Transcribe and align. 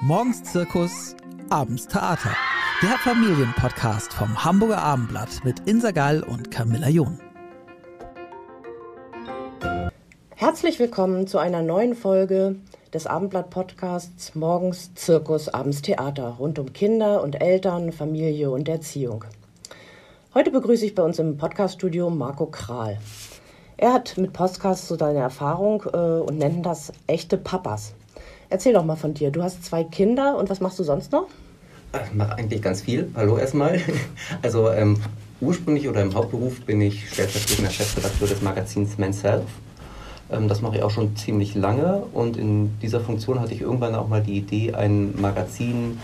Morgens 0.00 0.44
Zirkus, 0.44 1.16
abends 1.50 1.88
Theater. 1.88 2.30
Der 2.82 2.96
Familienpodcast 2.98 4.12
vom 4.12 4.44
Hamburger 4.44 4.78
Abendblatt 4.78 5.44
mit 5.44 5.58
Insa 5.66 5.90
Gall 5.90 6.22
und 6.22 6.52
Camilla 6.52 6.88
John. 6.88 7.18
Herzlich 10.36 10.78
willkommen 10.78 11.26
zu 11.26 11.38
einer 11.38 11.62
neuen 11.62 11.96
Folge 11.96 12.54
des 12.94 13.08
Abendblatt-Podcasts 13.08 14.36
Morgens 14.36 14.94
Zirkus, 14.94 15.48
abends 15.48 15.82
Theater 15.82 16.36
rund 16.38 16.60
um 16.60 16.72
Kinder 16.72 17.20
und 17.20 17.42
Eltern, 17.42 17.90
Familie 17.90 18.52
und 18.52 18.68
Erziehung. 18.68 19.24
Heute 20.32 20.52
begrüße 20.52 20.86
ich 20.86 20.94
bei 20.94 21.02
uns 21.02 21.18
im 21.18 21.38
Podcaststudio 21.38 22.08
Marco 22.08 22.46
Kral. 22.46 22.98
Er 23.76 23.94
hat 23.94 24.16
mit 24.16 24.32
Podcasts 24.32 24.86
so 24.86 24.96
seine 24.96 25.18
Erfahrung 25.18 25.82
äh, 25.92 25.96
und 25.96 26.38
nennt 26.38 26.64
das 26.64 26.92
echte 27.08 27.36
Papas. 27.36 27.94
Erzähl 28.50 28.72
doch 28.72 28.84
mal 28.84 28.96
von 28.96 29.12
dir. 29.12 29.30
Du 29.30 29.42
hast 29.42 29.64
zwei 29.64 29.84
Kinder 29.84 30.36
und 30.38 30.48
was 30.48 30.60
machst 30.60 30.78
du 30.78 30.84
sonst 30.84 31.12
noch? 31.12 31.26
Ich 31.92 32.14
mache 32.14 32.36
eigentlich 32.36 32.62
ganz 32.62 32.80
viel. 32.80 33.10
Hallo 33.14 33.36
erstmal. 33.38 33.80
Also 34.42 34.70
ähm, 34.70 34.98
ursprünglich 35.40 35.88
oder 35.88 36.02
im 36.02 36.14
Hauptberuf 36.14 36.60
bin 36.62 36.80
ich 36.80 37.10
stellvertretender 37.10 37.70
Chefredakteur 37.70 38.28
des 38.28 38.42
Magazins 38.42 38.96
Men's 38.98 39.22
Health. 39.22 39.44
Ähm, 40.30 40.48
das 40.48 40.62
mache 40.62 40.76
ich 40.76 40.82
auch 40.82 40.90
schon 40.90 41.16
ziemlich 41.16 41.54
lange 41.54 42.02
und 42.12 42.36
in 42.36 42.78
dieser 42.80 43.00
Funktion 43.00 43.40
hatte 43.40 43.52
ich 43.52 43.60
irgendwann 43.60 43.94
auch 43.94 44.08
mal 44.08 44.22
die 44.22 44.38
Idee, 44.38 44.74
ein 44.74 45.20
Magazin 45.20 45.98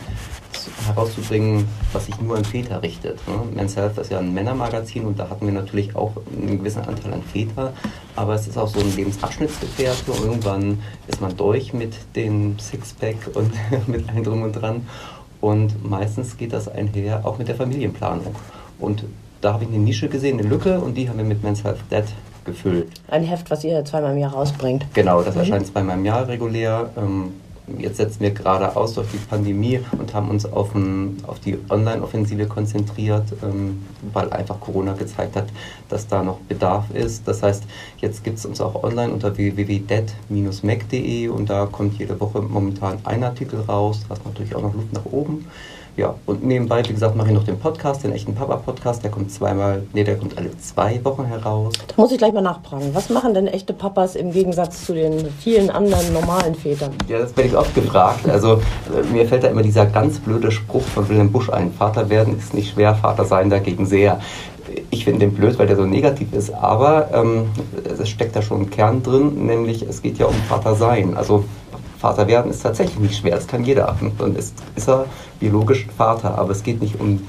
herauszubringen, 0.86 1.66
was 1.92 2.06
sich 2.06 2.20
nur 2.20 2.36
an 2.36 2.44
Väter 2.44 2.82
richtet. 2.82 3.16
Ne? 3.28 3.34
Men's 3.54 3.76
Health 3.76 3.98
ist 3.98 4.10
ja 4.10 4.18
ein 4.18 4.32
Männermagazin 4.32 5.04
und 5.04 5.18
da 5.18 5.28
hatten 5.28 5.46
wir 5.46 5.52
natürlich 5.52 5.94
auch 5.96 6.12
einen 6.36 6.58
gewissen 6.58 6.82
Anteil 6.82 7.12
an 7.12 7.22
Väter, 7.22 7.72
aber 8.16 8.34
es 8.34 8.46
ist 8.46 8.58
auch 8.58 8.68
so 8.68 8.80
ein 8.80 8.94
Lebensabschnittsgefährte 8.94 10.12
und 10.12 10.24
irgendwann 10.24 10.82
ist 11.06 11.20
man 11.20 11.36
durch 11.36 11.72
mit 11.72 11.94
dem 12.16 12.58
Sixpack 12.58 13.16
und 13.34 13.52
mit 13.86 14.08
allem 14.08 14.24
drum 14.24 14.42
und 14.42 14.52
dran 14.52 14.86
und 15.40 15.88
meistens 15.88 16.36
geht 16.36 16.52
das 16.52 16.68
einher 16.68 17.20
auch 17.24 17.38
mit 17.38 17.48
der 17.48 17.56
Familienplanung 17.56 18.34
und 18.78 19.04
da 19.40 19.52
habe 19.52 19.64
ich 19.64 19.70
eine 19.70 19.78
Nische 19.78 20.08
gesehen, 20.08 20.38
eine 20.38 20.48
Lücke 20.48 20.80
und 20.80 20.96
die 20.96 21.08
haben 21.08 21.18
wir 21.18 21.24
mit 21.24 21.42
Men's 21.42 21.64
Health 21.64 21.80
Dead 21.90 22.04
gefüllt. 22.44 22.88
Ein 23.08 23.24
Heft, 23.24 23.50
was 23.50 23.64
ihr 23.64 23.84
zweimal 23.84 24.12
im 24.12 24.18
Jahr 24.18 24.32
rausbringt. 24.32 24.86
Genau, 24.94 25.22
das 25.22 25.34
mhm. 25.34 25.40
erscheint 25.40 25.66
zweimal 25.66 25.98
im 25.98 26.04
Jahr 26.04 26.28
regulär. 26.28 26.90
Ähm, 26.96 27.32
jetzt 27.78 27.96
setzen 27.96 28.20
wir 28.20 28.30
gerade 28.30 28.76
aus 28.76 28.94
durch 28.94 29.08
die 29.10 29.18
Pandemie 29.18 29.80
und 29.98 30.12
haben 30.12 30.28
uns 30.28 30.44
auf, 30.44 30.74
ein, 30.74 31.16
auf 31.26 31.40
die 31.40 31.58
Online-Offensive 31.70 32.46
konzentriert, 32.46 33.24
ähm, 33.42 33.82
weil 34.12 34.30
einfach 34.32 34.60
Corona 34.60 34.92
gezeigt 34.92 35.36
hat, 35.36 35.46
dass 35.88 36.06
da 36.06 36.22
noch 36.22 36.38
Bedarf 36.40 36.90
ist. 36.92 37.26
Das 37.26 37.42
heißt, 37.42 37.64
jetzt 37.98 38.22
gibt 38.22 38.38
es 38.38 38.46
uns 38.46 38.60
auch 38.60 38.82
online 38.82 39.12
unter 39.12 39.36
www.dead-mac.de 39.36 41.28
und 41.28 41.48
da 41.50 41.66
kommt 41.66 41.98
jede 41.98 42.20
Woche 42.20 42.42
momentan 42.42 42.98
ein 43.04 43.24
Artikel 43.24 43.60
raus. 43.60 44.04
Da 44.08 44.14
ist 44.14 44.24
natürlich 44.24 44.54
auch 44.54 44.62
noch 44.62 44.74
Luft 44.74 44.92
nach 44.92 45.06
oben. 45.06 45.46
Ja, 45.96 46.16
und 46.26 46.44
nebenbei, 46.44 46.82
wie 46.88 46.92
gesagt, 46.92 47.14
mache 47.14 47.28
ich 47.28 47.34
noch 47.34 47.44
den 47.44 47.56
Podcast, 47.56 48.02
den 48.02 48.12
echten 48.12 48.34
Papa-Podcast. 48.34 49.04
Der 49.04 49.12
kommt 49.12 49.30
zweimal, 49.30 49.84
nee, 49.92 50.02
der 50.02 50.16
kommt 50.16 50.36
alle 50.36 50.50
zwei 50.58 50.98
Wochen 51.04 51.24
heraus. 51.24 51.72
Da 51.86 51.94
muss 51.96 52.10
ich 52.10 52.18
gleich 52.18 52.32
mal 52.32 52.40
nachfragen. 52.40 52.90
Was 52.94 53.10
machen 53.10 53.32
denn 53.32 53.46
echte 53.46 53.72
Papas 53.72 54.16
im 54.16 54.32
Gegensatz 54.32 54.86
zu 54.86 54.94
den 54.94 55.30
vielen 55.38 55.70
anderen 55.70 56.12
normalen 56.12 56.56
Vätern? 56.56 56.90
Ja, 57.08 57.20
das 57.20 57.36
werde 57.36 57.50
ich 57.50 57.56
oft 57.56 57.72
gefragt. 57.76 58.28
Also, 58.28 58.54
äh, 58.54 59.12
mir 59.12 59.24
fällt 59.26 59.44
da 59.44 59.48
immer 59.48 59.62
dieser 59.62 59.86
ganz 59.86 60.18
blöde 60.18 60.50
Spruch 60.50 60.82
von 60.82 61.08
Wilhelm 61.08 61.30
Busch 61.30 61.48
ein: 61.48 61.72
Vater 61.72 62.10
werden 62.10 62.38
ist 62.38 62.54
nicht 62.54 62.72
schwer, 62.72 62.96
Vater 62.96 63.24
sein 63.24 63.48
dagegen 63.48 63.86
sehr. 63.86 64.20
Ich 64.90 65.04
finde 65.04 65.20
den 65.20 65.34
blöd, 65.34 65.56
weil 65.60 65.68
der 65.68 65.76
so 65.76 65.84
negativ 65.84 66.32
ist, 66.32 66.52
aber 66.52 67.10
ähm, 67.12 67.50
es 68.00 68.08
steckt 68.08 68.34
da 68.34 68.42
schon 68.42 68.62
ein 68.62 68.70
Kern 68.70 69.04
drin, 69.04 69.46
nämlich 69.46 69.82
es 69.82 70.02
geht 70.02 70.18
ja 70.18 70.26
um 70.26 70.34
Vater 70.48 70.74
sein. 70.74 71.16
Also 71.16 71.44
Vater 72.04 72.28
werden 72.28 72.50
ist 72.50 72.62
tatsächlich 72.62 72.98
nicht 72.98 73.16
schwer, 73.16 73.36
das 73.36 73.46
kann 73.46 73.64
jeder. 73.64 73.96
Und 74.18 74.36
ist, 74.36 74.52
ist 74.76 74.90
er 74.90 75.06
biologisch 75.40 75.86
Vater, 75.96 76.36
aber 76.36 76.50
es 76.50 76.62
geht 76.62 76.82
nicht 76.82 77.00
um 77.00 77.22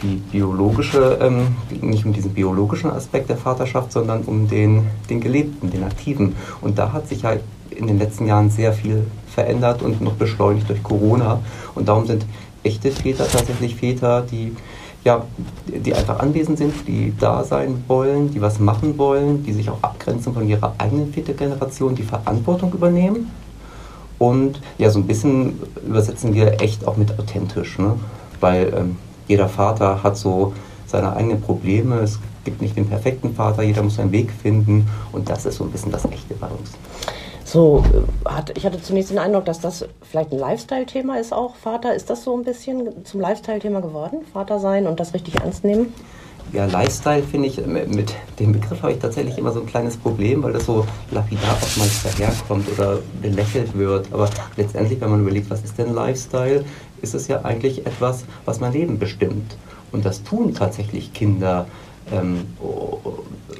die 0.00 0.22
biologische, 0.30 1.18
ähm, 1.20 1.56
nicht 1.80 2.06
um 2.06 2.12
diesen 2.12 2.32
biologischen 2.32 2.88
Aspekt 2.92 3.30
der 3.30 3.36
Vaterschaft, 3.36 3.90
sondern 3.90 4.22
um 4.22 4.46
den, 4.46 4.86
den 5.10 5.20
gelebten, 5.20 5.72
den 5.72 5.82
aktiven. 5.82 6.36
Und 6.60 6.78
da 6.78 6.92
hat 6.92 7.08
sich 7.08 7.24
halt 7.24 7.40
in 7.70 7.88
den 7.88 7.98
letzten 7.98 8.28
Jahren 8.28 8.48
sehr 8.48 8.72
viel 8.72 9.08
verändert 9.26 9.82
und 9.82 10.00
noch 10.00 10.12
beschleunigt 10.12 10.68
durch 10.68 10.84
Corona. 10.84 11.40
Und 11.74 11.88
darum 11.88 12.06
sind 12.06 12.24
echte 12.62 12.92
Väter 12.92 13.26
tatsächlich 13.26 13.74
Väter, 13.74 14.22
die 14.22 14.54
ja, 15.02 15.24
die 15.66 15.94
einfach 15.96 16.20
anwesend 16.20 16.58
sind, 16.58 16.74
die 16.86 17.12
da 17.18 17.42
sein 17.42 17.82
wollen, 17.88 18.30
die 18.30 18.40
was 18.40 18.60
machen 18.60 18.96
wollen, 18.98 19.42
die 19.42 19.52
sich 19.52 19.68
auch 19.68 19.82
abgrenzen 19.82 20.32
von 20.32 20.48
ihrer 20.48 20.76
eigenen 20.78 21.12
Vätergeneration, 21.12 21.96
die 21.96 22.04
Verantwortung 22.04 22.72
übernehmen 22.72 23.28
und 24.22 24.60
ja, 24.78 24.88
so 24.88 25.00
ein 25.00 25.06
bisschen 25.08 25.58
übersetzen 25.84 26.32
wir 26.32 26.60
echt 26.60 26.86
auch 26.86 26.96
mit 26.96 27.18
authentisch, 27.18 27.76
ne? 27.80 27.98
weil 28.38 28.72
ähm, 28.72 28.96
jeder 29.26 29.48
Vater 29.48 30.04
hat 30.04 30.16
so 30.16 30.52
seine 30.86 31.16
eigenen 31.16 31.40
Probleme. 31.40 31.96
Es 31.96 32.20
gibt 32.44 32.62
nicht 32.62 32.76
den 32.76 32.86
perfekten 32.86 33.34
Vater, 33.34 33.64
jeder 33.64 33.82
muss 33.82 33.96
seinen 33.96 34.12
Weg 34.12 34.30
finden 34.30 34.86
und 35.10 35.28
das 35.28 35.44
ist 35.44 35.56
so 35.56 35.64
ein 35.64 35.72
bisschen 35.72 35.90
das 35.90 36.04
Echte 36.04 36.34
bei 36.34 36.46
uns. 36.46 36.70
So, 37.44 37.84
äh, 37.92 38.28
hat, 38.30 38.56
ich 38.56 38.64
hatte 38.64 38.80
zunächst 38.80 39.10
den 39.10 39.18
Eindruck, 39.18 39.44
dass 39.44 39.58
das 39.58 39.86
vielleicht 40.08 40.30
ein 40.30 40.38
Lifestyle-Thema 40.38 41.18
ist 41.18 41.32
auch, 41.32 41.56
Vater. 41.56 41.92
Ist 41.92 42.08
das 42.08 42.22
so 42.22 42.36
ein 42.36 42.44
bisschen 42.44 43.04
zum 43.04 43.20
Lifestyle-Thema 43.20 43.80
geworden, 43.80 44.18
Vater 44.32 44.60
sein 44.60 44.86
und 44.86 45.00
das 45.00 45.14
richtig 45.14 45.40
ernst 45.40 45.64
nehmen? 45.64 45.92
Ja, 46.52 46.66
Lifestyle 46.66 47.22
finde 47.22 47.48
ich, 47.48 47.64
mit 47.66 48.14
dem 48.38 48.52
Begriff 48.52 48.82
habe 48.82 48.92
ich 48.92 48.98
tatsächlich 48.98 49.38
immer 49.38 49.52
so 49.52 49.60
ein 49.60 49.66
kleines 49.66 49.96
Problem, 49.96 50.42
weil 50.42 50.52
das 50.52 50.66
so 50.66 50.86
lapidar 51.10 51.54
oftmals 51.54 52.02
daherkommt 52.02 52.68
oder 52.76 52.98
belächelt 53.22 53.76
wird. 53.76 54.12
Aber 54.12 54.28
letztendlich, 54.56 55.00
wenn 55.00 55.10
man 55.10 55.20
überlegt, 55.20 55.48
was 55.48 55.62
ist 55.62 55.78
denn 55.78 55.94
Lifestyle, 55.94 56.64
ist 57.00 57.14
es 57.14 57.28
ja 57.28 57.42
eigentlich 57.42 57.86
etwas, 57.86 58.24
was 58.44 58.60
mein 58.60 58.72
Leben 58.72 58.98
bestimmt. 58.98 59.56
Und 59.92 60.04
das 60.04 60.22
tun 60.24 60.54
tatsächlich 60.54 61.12
Kinder 61.14 61.66
ähm, 62.10 62.46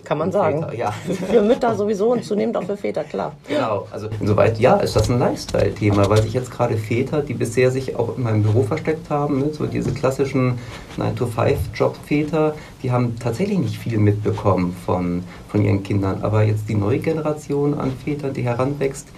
Kann 0.04 0.18
man 0.18 0.32
sagen. 0.32 0.62
Väter, 0.62 0.74
ja. 0.74 0.90
Für 0.90 1.42
Mütter 1.42 1.74
sowieso 1.74 2.12
und 2.12 2.24
zunehmend 2.24 2.56
auch 2.56 2.64
für 2.64 2.76
Väter, 2.76 3.04
klar. 3.04 3.32
Genau, 3.48 3.86
also 3.90 4.08
insoweit 4.20 4.58
ja, 4.58 4.76
ist 4.76 4.96
das 4.96 5.08
ein 5.08 5.18
Lifestyle-Thema, 5.18 6.10
weil 6.10 6.22
sich 6.22 6.32
jetzt 6.32 6.50
gerade 6.50 6.76
Väter, 6.76 7.22
die 7.22 7.34
bisher 7.34 7.70
sich 7.70 7.96
auch 7.96 8.16
in 8.16 8.24
meinem 8.24 8.42
Büro 8.42 8.62
versteckt 8.62 9.10
haben, 9.10 9.40
ne, 9.40 9.52
so 9.52 9.66
diese 9.66 9.92
klassischen 9.92 10.58
9-to-5-Job-Väter, 10.98 12.54
die 12.82 12.90
haben 12.90 13.16
tatsächlich 13.18 13.58
nicht 13.58 13.78
viel 13.78 13.98
mitbekommen 13.98 14.76
von, 14.84 15.22
von 15.48 15.64
ihren 15.64 15.82
Kindern. 15.82 16.18
Aber 16.22 16.42
jetzt 16.42 16.68
die 16.68 16.74
neue 16.74 16.98
Generation 16.98 17.78
an 17.78 17.92
Vätern, 18.04 18.34
die 18.34 18.42
heranwächst, 18.42 19.08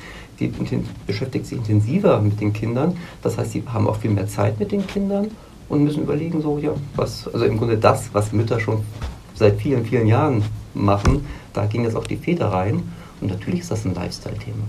die 0.41 0.53
beschäftigt 1.07 1.47
sich 1.47 1.59
intensiver 1.59 2.21
mit 2.21 2.41
den 2.41 2.53
Kindern. 2.53 2.97
Das 3.23 3.39
heißt, 3.39 3.53
sie 3.53 3.63
haben 3.73 3.87
auch 3.89 3.97
viel 3.97 4.11
mehr 4.11 4.27
Zeit 4.27 4.59
mit 4.59 4.73
den 4.73 4.87
Kindern 4.87 5.31
und 5.69 5.85
müssen 5.85 6.03
überlegen, 6.03 6.43
so, 6.43 6.59
ja, 6.59 6.73
was, 6.97 7.29
also 7.33 7.45
im 7.45 7.59
Grunde 7.59 7.79
das, 7.79 8.11
was 8.13 8.33
Mütter 8.33 8.61
schon 8.61 8.85
seit 9.35 9.57
vielen, 9.57 9.85
vielen 9.85 10.07
Jahren 10.07 10.45
machen. 10.75 11.27
Da 11.53 11.67
ging 11.67 11.85
jetzt 11.85 11.97
auch 11.97 12.07
die 12.07 12.17
Väter 12.17 12.47
rein. 12.47 12.83
Und 13.21 13.31
natürlich 13.31 13.61
ist 13.61 13.71
das 13.71 13.85
ein 13.85 13.95
Lifestyle-Thema. 13.95 14.65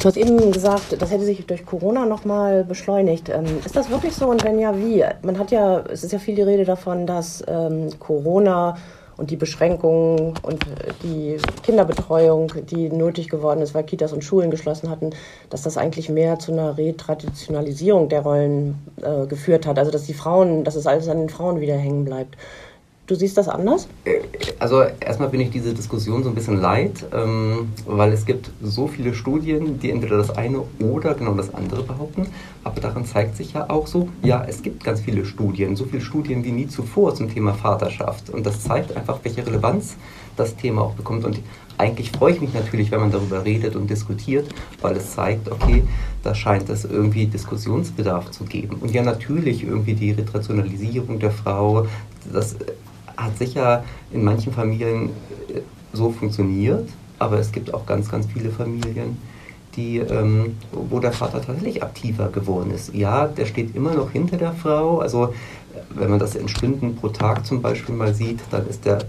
Du 0.00 0.04
hast 0.04 0.16
eben 0.16 0.50
gesagt, 0.50 0.96
das 0.98 1.10
hätte 1.10 1.24
sich 1.24 1.46
durch 1.46 1.64
Corona 1.64 2.06
nochmal 2.06 2.64
beschleunigt. 2.64 3.28
Ähm, 3.28 3.44
ist 3.64 3.76
das 3.76 3.90
wirklich 3.90 4.14
so 4.14 4.26
und 4.26 4.44
wenn 4.44 4.58
ja, 4.58 4.76
wie? 4.76 5.04
Man 5.22 5.38
hat 5.38 5.50
ja, 5.50 5.80
es 5.90 6.04
ist 6.04 6.12
ja 6.12 6.18
viel 6.18 6.34
die 6.34 6.42
Rede 6.42 6.64
davon, 6.64 7.06
dass 7.06 7.44
ähm, 7.46 7.90
Corona 7.98 8.76
und 9.20 9.30
die 9.30 9.36
Beschränkungen 9.36 10.32
und 10.42 10.64
die 11.02 11.36
Kinderbetreuung, 11.62 12.52
die 12.70 12.88
nötig 12.88 13.28
geworden 13.28 13.60
ist, 13.60 13.74
weil 13.74 13.84
Kitas 13.84 14.14
und 14.14 14.24
Schulen 14.24 14.50
geschlossen 14.50 14.88
hatten, 14.88 15.10
dass 15.50 15.60
das 15.62 15.76
eigentlich 15.76 16.08
mehr 16.08 16.38
zu 16.38 16.52
einer 16.52 16.78
Retraditionalisierung 16.78 18.08
der 18.08 18.22
Rollen 18.22 18.78
äh, 19.02 19.26
geführt 19.26 19.66
hat. 19.66 19.78
Also 19.78 19.90
dass 19.90 20.04
die 20.04 20.14
Frauen, 20.14 20.64
dass 20.64 20.74
es 20.74 20.86
alles 20.86 21.06
an 21.08 21.18
den 21.18 21.28
Frauen 21.28 21.60
wieder 21.60 21.76
hängen 21.76 22.06
bleibt. 22.06 22.36
Du 23.10 23.16
siehst 23.16 23.36
das 23.36 23.48
anders? 23.48 23.88
Also 24.60 24.82
erstmal 24.82 25.30
bin 25.30 25.40
ich 25.40 25.50
diese 25.50 25.74
Diskussion 25.74 26.22
so 26.22 26.28
ein 26.28 26.34
bisschen 26.36 26.60
leid, 26.60 27.04
ähm, 27.12 27.72
weil 27.84 28.12
es 28.12 28.24
gibt 28.24 28.52
so 28.62 28.86
viele 28.86 29.14
Studien, 29.14 29.80
die 29.80 29.90
entweder 29.90 30.16
das 30.18 30.30
eine 30.30 30.62
oder 30.78 31.14
genau 31.14 31.34
das 31.34 31.52
andere 31.52 31.82
behaupten. 31.82 32.28
Aber 32.62 32.80
daran 32.80 33.04
zeigt 33.04 33.36
sich 33.36 33.54
ja 33.54 33.68
auch 33.68 33.88
so, 33.88 34.08
ja, 34.22 34.44
es 34.48 34.62
gibt 34.62 34.84
ganz 34.84 35.00
viele 35.00 35.24
Studien, 35.24 35.74
so 35.74 35.86
viele 35.86 36.02
Studien 36.02 36.44
wie 36.44 36.52
nie 36.52 36.68
zuvor 36.68 37.12
zum 37.12 37.28
Thema 37.28 37.52
Vaterschaft. 37.52 38.30
Und 38.30 38.46
das 38.46 38.62
zeigt 38.62 38.96
einfach, 38.96 39.18
welche 39.24 39.44
Relevanz 39.44 39.96
das 40.36 40.54
Thema 40.54 40.82
auch 40.82 40.94
bekommt. 40.94 41.24
Und 41.24 41.40
eigentlich 41.78 42.12
freue 42.12 42.34
ich 42.34 42.40
mich 42.40 42.54
natürlich, 42.54 42.92
wenn 42.92 43.00
man 43.00 43.10
darüber 43.10 43.44
redet 43.44 43.74
und 43.74 43.90
diskutiert, 43.90 44.46
weil 44.82 44.94
es 44.94 45.14
zeigt, 45.16 45.50
okay, 45.50 45.82
da 46.22 46.32
scheint 46.32 46.68
es 46.68 46.84
irgendwie 46.84 47.26
Diskussionsbedarf 47.26 48.30
zu 48.30 48.44
geben. 48.44 48.76
Und 48.80 48.92
ja, 48.92 49.02
natürlich 49.02 49.64
irgendwie 49.64 49.94
die 49.94 50.12
Retrationalisierung 50.12 51.18
der 51.18 51.32
Frau, 51.32 51.86
das 52.32 52.54
hat 53.16 53.38
sicher 53.38 53.84
in 54.12 54.24
manchen 54.24 54.52
Familien 54.52 55.10
äh, 55.48 55.60
so 55.92 56.10
funktioniert, 56.10 56.88
aber 57.18 57.38
es 57.38 57.52
gibt 57.52 57.74
auch 57.74 57.86
ganz, 57.86 58.10
ganz 58.10 58.26
viele 58.26 58.50
Familien, 58.50 59.18
die, 59.76 59.98
ähm, 59.98 60.56
wo 60.72 60.98
der 60.98 61.12
Vater 61.12 61.40
tatsächlich 61.40 61.82
aktiver 61.82 62.28
geworden 62.28 62.70
ist. 62.72 62.94
Ja, 62.94 63.26
der 63.26 63.46
steht 63.46 63.74
immer 63.76 63.94
noch 63.94 64.10
hinter 64.10 64.36
der 64.36 64.52
Frau. 64.52 64.98
Also 64.98 65.34
wenn 65.90 66.10
man 66.10 66.18
das 66.18 66.34
in 66.34 66.48
Stunden 66.48 66.96
pro 66.96 67.08
Tag 67.08 67.46
zum 67.46 67.62
Beispiel 67.62 67.94
mal 67.94 68.14
sieht, 68.14 68.40
dann 68.50 68.66
ist 68.66 68.84
der 68.84 69.04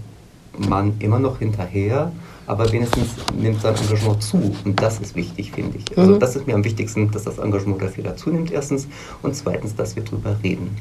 Mann 0.57 0.95
immer 0.99 1.19
noch 1.19 1.39
hinterher, 1.39 2.11
aber 2.45 2.71
wenigstens 2.71 3.15
nimmt 3.37 3.61
sein 3.61 3.75
Engagement 3.75 4.21
zu. 4.21 4.55
Und 4.65 4.81
das 4.81 4.99
ist 4.99 5.15
wichtig, 5.15 5.51
finde 5.51 5.77
ich. 5.77 5.97
Also 5.97 6.15
mhm. 6.15 6.19
das 6.19 6.35
ist 6.35 6.47
mir 6.47 6.55
am 6.55 6.63
wichtigsten, 6.63 7.09
dass 7.11 7.23
das 7.23 7.37
Engagement 7.37 7.81
dafür 7.81 8.03
dazu 8.03 8.29
nimmt, 8.29 8.51
erstens. 8.51 8.87
Und 9.21 9.35
zweitens, 9.35 9.75
dass 9.75 9.95
wir 9.95 10.03
drüber 10.03 10.35
reden. 10.43 10.75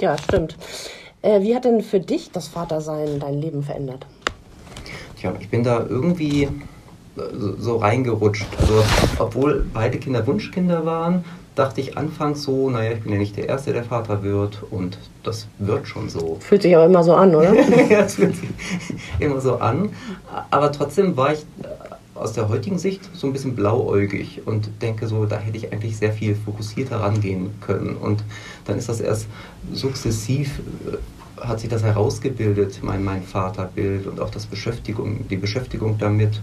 Ja, 0.00 0.18
stimmt. 0.18 0.56
Äh, 1.22 1.40
wie 1.42 1.54
hat 1.54 1.64
denn 1.64 1.80
für 1.80 2.00
dich 2.00 2.30
das 2.32 2.48
Vatersein 2.48 3.20
dein 3.20 3.40
Leben 3.40 3.62
verändert? 3.62 4.06
Tja, 5.16 5.32
ich 5.38 5.48
bin 5.48 5.62
da 5.62 5.86
irgendwie 5.88 6.48
so, 7.16 7.56
so 7.56 7.76
reingerutscht. 7.76 8.46
Also, 8.60 8.82
obwohl 9.18 9.64
beide 9.72 9.98
Kinder 9.98 10.26
Wunschkinder 10.26 10.84
waren, 10.84 11.24
dachte 11.54 11.80
ich 11.80 11.96
anfangs 11.96 12.42
so, 12.42 12.70
naja, 12.70 12.92
ich 12.92 13.02
bin 13.02 13.12
ja 13.12 13.18
nicht 13.18 13.36
der 13.36 13.48
Erste, 13.48 13.72
der 13.72 13.84
Vater 13.84 14.22
wird 14.22 14.62
und 14.70 14.98
das 15.22 15.46
wird 15.58 15.86
schon 15.86 16.08
so. 16.08 16.38
Fühlt 16.40 16.62
sich 16.62 16.74
aber 16.74 16.86
immer 16.86 17.04
so 17.04 17.14
an, 17.14 17.34
oder? 17.34 17.54
ja, 17.88 18.00
es 18.00 18.16
fühlt 18.16 18.34
sich 18.34 18.48
immer 19.20 19.40
so 19.40 19.58
an. 19.58 19.90
Aber 20.50 20.72
trotzdem 20.72 21.16
war 21.16 21.34
ich 21.34 21.40
äh, 21.62 21.68
aus 22.14 22.32
der 22.32 22.48
heutigen 22.48 22.78
Sicht 22.78 23.08
so 23.14 23.26
ein 23.26 23.32
bisschen 23.32 23.54
blauäugig 23.54 24.42
und 24.46 24.70
denke 24.80 25.06
so, 25.06 25.26
da 25.26 25.38
hätte 25.38 25.56
ich 25.56 25.72
eigentlich 25.72 25.96
sehr 25.96 26.12
viel 26.12 26.34
fokussierter 26.34 27.00
rangehen 27.00 27.50
können. 27.60 27.96
Und 27.96 28.24
dann 28.64 28.78
ist 28.78 28.88
das 28.88 29.00
erst 29.00 29.26
sukzessiv 29.72 30.60
äh, 30.86 30.96
hat 31.42 31.60
sich 31.60 31.68
das 31.68 31.82
herausgebildet, 31.82 32.80
mein, 32.82 33.02
mein 33.04 33.22
Vaterbild 33.22 34.06
und 34.06 34.20
auch 34.20 34.30
das 34.30 34.46
Beschäftigung, 34.46 35.28
die 35.28 35.36
Beschäftigung 35.36 35.98
damit. 35.98 36.40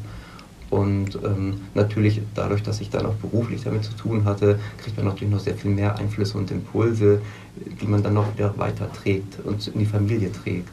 Und 0.70 1.16
ähm, 1.26 1.62
natürlich 1.74 2.22
dadurch, 2.36 2.62
dass 2.62 2.80
ich 2.80 2.92
dann 2.92 3.06
auch 3.08 3.16
beruflich 3.16 3.64
damit 3.64 3.84
zu 3.84 3.94
tun 3.94 4.26
hatte, 4.26 4.60
kriegt 4.78 4.98
man 4.98 5.08
natürlich 5.08 5.34
noch 5.34 5.40
sehr 5.40 5.56
viel 5.56 5.72
mehr 5.72 5.98
Einflüsse 5.98 6.38
und 6.38 6.52
Impulse, 6.52 7.22
die 7.82 7.88
man 7.88 8.04
dann 8.04 8.14
noch 8.14 8.32
wieder 8.36 8.56
weiterträgt 8.58 9.40
und 9.44 9.68
in 9.68 9.80
die 9.80 9.86
Familie 9.86 10.32
trägt. 10.32 10.70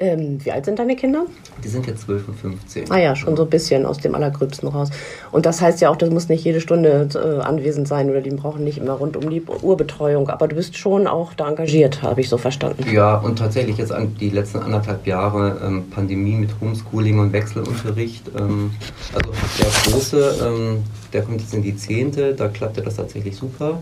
Ähm, 0.00 0.44
wie 0.44 0.50
alt 0.50 0.64
sind 0.64 0.80
deine 0.80 0.96
Kinder? 0.96 1.26
Die 1.62 1.68
sind 1.68 1.86
jetzt 1.86 2.02
12 2.02 2.28
und 2.28 2.34
15. 2.34 2.90
Ah 2.90 2.98
ja, 2.98 3.14
schon 3.14 3.36
so 3.36 3.44
ein 3.44 3.50
bisschen 3.50 3.86
aus 3.86 3.98
dem 3.98 4.16
Allergröbsten 4.16 4.68
raus. 4.68 4.90
Und 5.30 5.46
das 5.46 5.60
heißt 5.60 5.80
ja 5.80 5.88
auch, 5.88 5.96
das 5.96 6.10
muss 6.10 6.28
nicht 6.28 6.44
jede 6.44 6.60
Stunde 6.60 7.08
äh, 7.14 7.40
anwesend 7.42 7.86
sein 7.86 8.10
oder 8.10 8.20
die 8.20 8.30
brauchen 8.30 8.64
nicht 8.64 8.78
immer 8.78 8.94
rund 8.94 9.16
um 9.16 9.30
die 9.30 9.40
Urbetreuung. 9.42 10.28
Aber 10.30 10.48
du 10.48 10.56
bist 10.56 10.76
schon 10.76 11.06
auch 11.06 11.32
da 11.34 11.48
engagiert, 11.48 12.02
habe 12.02 12.20
ich 12.20 12.28
so 12.28 12.38
verstanden. 12.38 12.84
Ja, 12.92 13.18
und 13.18 13.38
tatsächlich 13.38 13.78
jetzt 13.78 13.92
an 13.92 14.16
die 14.18 14.30
letzten 14.30 14.58
anderthalb 14.58 15.06
Jahre 15.06 15.60
ähm, 15.64 15.88
Pandemie 15.90 16.34
mit 16.34 16.50
Homeschooling 16.60 17.20
und 17.20 17.32
Wechselunterricht. 17.32 18.32
Ähm, 18.36 18.72
also 19.14 19.30
der 19.60 19.92
Große, 19.92 20.34
ähm, 20.44 20.82
der 21.12 21.22
kommt 21.22 21.40
jetzt 21.40 21.54
in 21.54 21.62
die 21.62 21.76
Zehnte, 21.76 22.34
da 22.34 22.48
klappte 22.48 22.82
das 22.82 22.96
tatsächlich 22.96 23.36
super. 23.36 23.78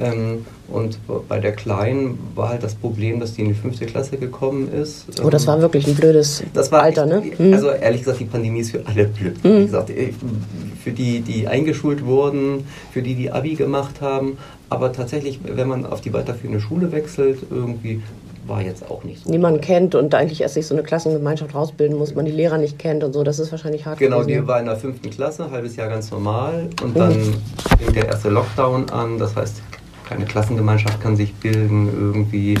Ähm, 0.00 0.46
und 0.68 0.98
bei 1.28 1.38
der 1.38 1.52
Kleinen 1.52 2.18
war 2.34 2.48
halt 2.48 2.62
das 2.62 2.74
Problem, 2.74 3.20
dass 3.20 3.34
die 3.34 3.42
in 3.42 3.48
die 3.48 3.54
fünfte 3.54 3.84
Klasse 3.84 4.16
gekommen 4.16 4.72
ist. 4.72 5.06
Oh, 5.22 5.28
das 5.28 5.46
war 5.46 5.60
wirklich 5.60 5.86
ein 5.86 5.94
blödes 5.94 6.42
das 6.54 6.72
war 6.72 6.82
Alter, 6.82 7.04
echt, 7.04 7.38
ne? 7.38 7.46
Mhm. 7.46 7.52
Also 7.52 7.70
ehrlich 7.70 8.00
gesagt, 8.00 8.20
die 8.20 8.24
Pandemie 8.24 8.60
ist 8.60 8.70
für 8.70 8.86
alle 8.86 9.06
blöd. 9.06 9.44
Mhm. 9.44 9.58
Wie 9.58 9.64
gesagt, 9.64 9.90
äh, 9.90 10.12
für 10.82 10.92
die, 10.92 11.20
die 11.20 11.46
eingeschult 11.46 12.04
wurden, 12.04 12.66
für 12.92 13.02
die, 13.02 13.14
die 13.14 13.30
Abi 13.30 13.54
gemacht 13.54 14.00
haben. 14.00 14.38
Aber 14.70 14.92
tatsächlich, 14.92 15.40
wenn 15.44 15.68
man 15.68 15.84
auf 15.84 16.00
die 16.00 16.12
weiterführende 16.12 16.60
Schule 16.60 16.90
wechselt, 16.92 17.40
irgendwie 17.50 18.00
war 18.46 18.62
jetzt 18.62 18.90
auch 18.90 19.04
nicht 19.04 19.24
so. 19.24 19.30
Niemand 19.30 19.62
kennt 19.62 19.94
und 19.94 20.14
eigentlich 20.14 20.40
erst 20.40 20.54
sich 20.54 20.66
so 20.66 20.74
eine 20.74 20.82
Klassengemeinschaft 20.82 21.54
rausbilden 21.54 21.96
muss, 21.96 22.14
man 22.14 22.24
die 22.24 22.32
Lehrer 22.32 22.58
nicht 22.58 22.78
kennt 22.78 23.04
und 23.04 23.12
so, 23.12 23.22
das 23.22 23.38
ist 23.38 23.52
wahrscheinlich 23.52 23.86
hart. 23.86 23.98
Genau, 23.98 24.20
gewesen. 24.20 24.42
die 24.42 24.46
war 24.46 24.58
in 24.58 24.66
der 24.66 24.76
fünften 24.76 25.10
Klasse, 25.10 25.50
halbes 25.50 25.76
Jahr 25.76 25.88
ganz 25.88 26.10
normal 26.10 26.68
und 26.82 26.96
dann 26.96 27.16
mhm. 27.16 27.34
fing 27.78 27.94
der 27.94 28.06
erste 28.06 28.30
Lockdown 28.30 28.90
an, 28.90 29.18
das 29.18 29.36
heißt, 29.36 29.62
keine 30.12 30.26
Klassengemeinschaft 30.26 31.00
kann 31.00 31.16
sich 31.16 31.34
bilden, 31.34 31.88
irgendwie 31.88 32.58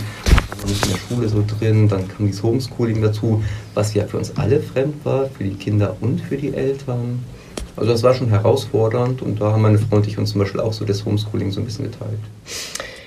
nicht 0.66 0.86
in 0.86 0.92
der 0.92 0.98
Schule 0.98 1.28
so 1.28 1.44
drin, 1.46 1.88
dann 1.88 2.08
kam 2.08 2.26
dieses 2.26 2.42
Homeschooling 2.42 3.02
dazu, 3.02 3.42
was 3.74 3.92
ja 3.94 4.04
für 4.04 4.18
uns 4.18 4.36
alle 4.36 4.60
fremd 4.60 5.04
war, 5.04 5.26
für 5.26 5.44
die 5.44 5.54
Kinder 5.54 5.96
und 6.00 6.20
für 6.20 6.36
die 6.36 6.54
Eltern. 6.54 7.22
Also 7.76 7.90
das 7.90 8.02
war 8.02 8.14
schon 8.14 8.28
herausfordernd 8.28 9.22
und 9.22 9.40
da 9.40 9.52
haben 9.52 9.62
meine 9.62 9.78
Frau 9.78 9.96
und 9.96 10.06
ich 10.06 10.18
uns 10.18 10.30
zum 10.32 10.40
Beispiel 10.40 10.60
auch 10.60 10.72
so 10.72 10.84
das 10.84 11.04
Homeschooling 11.04 11.50
so 11.50 11.60
ein 11.60 11.64
bisschen 11.64 11.90
geteilt. 11.90 12.20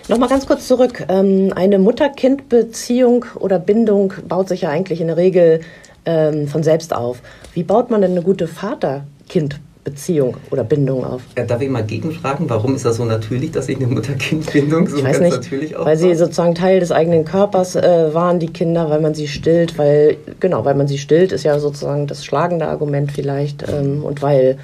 Nochmal 0.08 0.30
ganz 0.30 0.46
kurz 0.46 0.68
zurück. 0.68 1.06
Ähm, 1.08 1.52
eine 1.56 1.80
Mutter-Kind-Beziehung 1.80 3.26
oder 3.36 3.58
Bindung 3.58 4.14
baut 4.28 4.50
sich 4.50 4.62
ja 4.62 4.70
eigentlich 4.70 5.02
in 5.02 5.08
der 5.08 5.18
Regel 5.18 5.62
ähm, 6.06 6.48
von 6.48 6.62
selbst 6.62 6.94
auf. 6.96 7.22
Wie 7.54 7.64
baut 7.64 7.90
man 7.90 8.02
denn 8.02 8.12
eine 8.12 8.22
gute 8.22 8.48
Vater-Kind-Beziehung 8.48 9.75
Beziehung 9.86 10.36
oder 10.52 10.64
Bindung 10.64 11.06
auf. 11.06 11.22
Ja, 11.38 11.46
darf 11.46 11.62
ich 11.62 11.70
mal 11.70 11.84
gegenfragen, 11.84 12.50
warum 12.50 12.76
ist 12.76 12.84
das 12.84 12.98
so 12.98 13.06
natürlich, 13.06 13.52
dass 13.52 13.70
ich 13.70 13.78
eine 13.78 13.88
Mutter-Kind-Bindung 13.88 14.88
so 14.88 14.98
ich 14.98 15.04
weiß 15.04 15.20
ganz 15.20 15.24
nicht, 15.24 15.44
natürlich 15.44 15.76
aufbaue? 15.76 15.86
Weil 15.86 15.98
sie 15.98 16.16
sozusagen 16.16 16.56
Teil 16.56 16.80
des 16.80 16.92
eigenen 16.92 17.24
Körpers 17.24 17.76
äh, 17.76 18.14
waren, 18.14 18.40
die 18.40 18.48
Kinder, 18.48 18.90
weil 18.90 19.00
man 19.00 19.14
sie 19.14 19.28
stillt, 19.28 19.78
weil, 19.78 20.18
genau, 20.40 20.66
weil 20.66 20.74
man 20.74 20.88
sie 20.88 20.98
stillt, 20.98 21.32
ist 21.32 21.44
ja 21.44 21.60
sozusagen 21.60 22.08
das 22.08 22.26
schlagende 22.26 22.68
Argument 22.68 23.12
vielleicht. 23.12 23.64
Ähm, 23.70 24.04
und 24.04 24.24
weil 24.24 24.58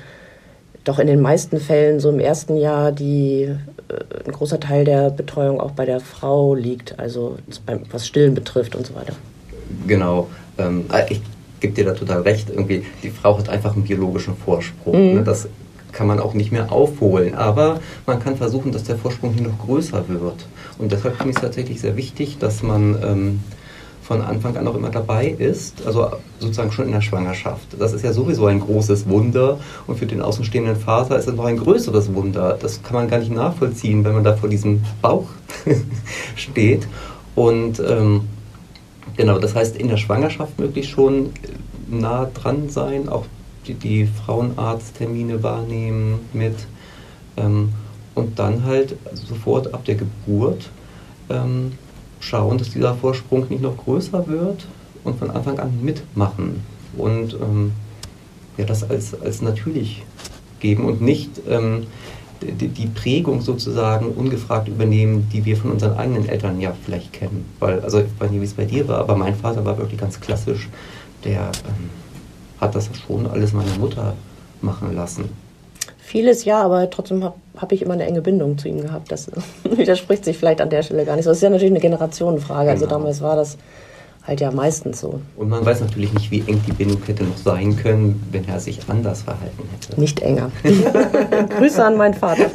doch 0.83 0.97
in 0.97 1.06
den 1.06 1.21
meisten 1.21 1.59
Fällen 1.59 2.00
so 2.00 2.09
im 2.09 2.19
ersten 2.19 2.57
Jahr 2.57 2.91
die, 2.91 3.44
äh, 3.44 4.25
ein 4.25 4.31
großer 4.31 4.59
Teil 4.59 4.85
der 4.85 5.12
Betreuung 5.12 5.62
auch 5.62 5.71
bei 5.71 5.85
der 5.85 6.00
Frau 6.00 6.56
liegt, 6.56 7.00
also 7.00 7.38
was 7.91 8.07
Stillen 8.07 8.33
betrifft 8.33 8.75
und 8.75 8.88
so 8.88 8.95
weiter. 8.95 9.13
Genau. 9.85 10.29
Ähm, 10.57 10.85
äh, 10.91 11.13
ich 11.13 11.21
gebe 11.62 11.74
dir 11.74 11.86
da 11.86 11.94
total 11.94 12.22
recht. 12.22 12.50
Irgendwie, 12.50 12.84
die 13.02 13.10
Frau 13.10 13.38
hat 13.38 13.48
einfach 13.48 13.74
einen 13.75 13.84
biologischen 13.84 14.36
Vorsprung. 14.36 15.10
Mhm. 15.10 15.16
Ne? 15.16 15.24
Das 15.24 15.48
kann 15.94 16.08
man 16.08 16.19
auch 16.19 16.34
nicht 16.34 16.52
mehr 16.52 16.72
aufholen. 16.72 17.36
Aber 17.36 17.80
man 18.06 18.19
kann 18.19 18.36
versuchen, 18.36 18.72
dass 18.72 18.84
der 18.84 18.98
Vorsprung 18.98 19.34
hier 19.34 19.48
noch 19.48 19.60
größer 19.60 20.04
wird. 20.10 20.46
Und 20.78 20.92
deshalb 20.92 21.16
finde 21.16 21.31
ich 21.31 21.36
es 21.38 21.42
tatsächlich 21.42 21.80
sehr 21.80 21.96
wichtig, 21.96 22.38
dass 22.40 22.63
man 22.63 22.98
ähm, 23.04 23.40
von 24.02 24.22
Anfang 24.22 24.58
an 24.58 24.68
auch 24.68 24.75
immer 24.75 24.90
dabei 24.90 25.28
ist, 25.28 25.86
also 25.86 26.10
sozusagen 26.40 26.72
schon 26.72 26.88
in 26.88 26.92
der 26.92 27.02
Schwangerschaft. 27.02 27.68
Das 27.80 27.94
ist 27.94 28.04
ja 28.04 28.12
sowieso 28.12 28.48
ein 28.48 28.60
großes 28.60 29.07
Wunder 29.07 29.60
und 29.88 30.00
für 30.00 30.06
den 30.06 30.22
außenstehenden 30.22 30.75
Vater 30.75 31.18
ist 31.18 31.28
es 31.28 31.36
noch 31.36 31.46
ein 31.46 31.57
größeres 31.57 32.14
Wunder. 32.14 32.57
Das 32.60 32.81
kann 32.84 32.96
man 32.96 33.07
gar 33.07 33.19
nicht 33.19 33.31
nachvollziehen, 33.31 34.04
wenn 34.04 34.14
man 34.14 34.24
da 34.24 34.36
vor 34.36 34.50
diesem 34.50 34.84
Bauch 35.02 35.30
steht. 36.36 36.88
Und 37.36 37.80
ähm, 37.80 38.28
Genau, 39.21 39.38
das 39.38 39.53
heißt 39.53 39.75
in 39.75 39.88
der 39.88 39.97
Schwangerschaft 39.97 40.57
möglichst 40.57 40.89
schon 40.89 41.29
nah 41.88 42.25
dran 42.33 42.69
sein, 42.69 43.07
auch 43.07 43.25
die, 43.68 43.75
die 43.75 44.07
Frauenarzttermine 44.07 45.44
wahrnehmen 45.44 46.21
mit 46.33 46.56
ähm, 47.38 47.69
und 48.15 48.39
dann 48.39 48.65
halt 48.65 48.95
sofort 49.13 49.75
ab 49.75 49.85
der 49.85 49.94
Geburt 49.94 50.71
ähm, 51.29 51.73
schauen, 52.19 52.57
dass 52.57 52.71
dieser 52.71 52.95
Vorsprung 52.95 53.45
nicht 53.47 53.62
noch 53.62 53.77
größer 53.77 54.25
wird 54.25 54.65
und 55.03 55.19
von 55.19 55.29
Anfang 55.29 55.59
an 55.59 55.71
mitmachen 55.83 56.63
und 56.97 57.35
ähm, 57.35 57.73
ja, 58.57 58.65
das 58.65 58.89
als, 58.89 59.13
als 59.21 59.44
natürlich 59.44 60.01
geben 60.59 60.85
und 60.85 61.00
nicht 61.00 61.29
ähm, 61.47 61.85
die, 62.42 62.68
die, 62.68 62.88
Prägung 62.88 63.42
sozusagen 63.42 64.08
ungefragt 64.08 64.68
übernehmen, 64.68 65.30
die 65.31 65.45
wir 65.45 65.57
von 65.57 65.71
unseren 65.71 65.98
eigenen 65.98 66.28
Eltern 66.28 66.60
ja 66.60 66.74
vielleicht 66.83 67.14
kennen. 67.14 67.45
Weil, 67.60 67.80
also 67.81 68.00
ich 68.00 68.07
weiß 68.19 68.31
nicht, 68.31 68.42
wie 68.42 68.45
es 68.45 68.54
bei 68.54 68.66
dir 68.66 68.88
war, 68.88 69.00
aber 69.00 69.16
mein 69.16 69.36
Vater 69.36 69.64
war 69.66 69.78
wirklich 69.78 70.00
ganz 70.00 70.19
klassisch. 70.19 70.69
Der 71.24 71.52
ähm, 71.68 71.90
hat 72.60 72.76
das 72.76 72.90
schon 73.06 73.28
alles 73.28 73.54
meiner 73.54 73.76
Mutter 73.78 74.16
machen 74.62 74.95
lassen. 74.95 75.30
Vieles 76.00 76.45
ja, 76.45 76.62
aber 76.62 76.90
trotzdem 76.90 77.24
habe 77.24 77.36
hab 77.57 77.71
ich 77.71 77.81
immer 77.81 77.94
eine 77.94 78.06
enge 78.06 78.21
Bindung 78.21 78.57
zu 78.57 78.68
ihm 78.68 78.81
gehabt. 78.81 79.12
Das 79.12 79.31
widerspricht 79.64 80.26
sich 80.26 80.38
vielleicht 80.38 80.62
an 80.62 80.69
der 80.69 80.83
Stelle 80.83 81.06
gar 81.06 81.16
nicht. 81.16 81.28
Das 81.28 81.38
ist 81.38 81.44
ja 81.44 81.50
natürlich 81.50 81.71
eine 81.71 81.80
Generationenfrage. 81.80 82.69
Also 82.69 82.86
genau. 82.86 82.95
Also 82.95 83.04
damals 83.04 83.21
war 83.21 83.36
das 83.36 83.57
halt 84.25 84.42
ja 84.42 84.51
meistens 84.51 85.01
so. 85.01 85.19
Und 85.35 85.49
man 85.49 85.66
weiß 85.66 85.81
natürlich 85.81 86.13
nicht, 86.13 86.31
wie 86.31 86.44
eng 86.47 86.61
die 86.68 86.73
Bindung 86.73 87.01
hätte 87.06 87.23
noch 87.23 87.37
sein 87.37 87.75
können, 87.75 88.21
wenn 88.31 88.47
er 88.47 88.59
sich 88.59 88.80
anders 88.87 89.23
verhalten 89.23 89.63
hätte. 89.71 89.99
Nicht 89.99 90.19
enger. 90.19 90.51
Grüße 91.57 91.83
an 91.83 91.97
meinen 91.97 92.13
Vater. 92.13 92.49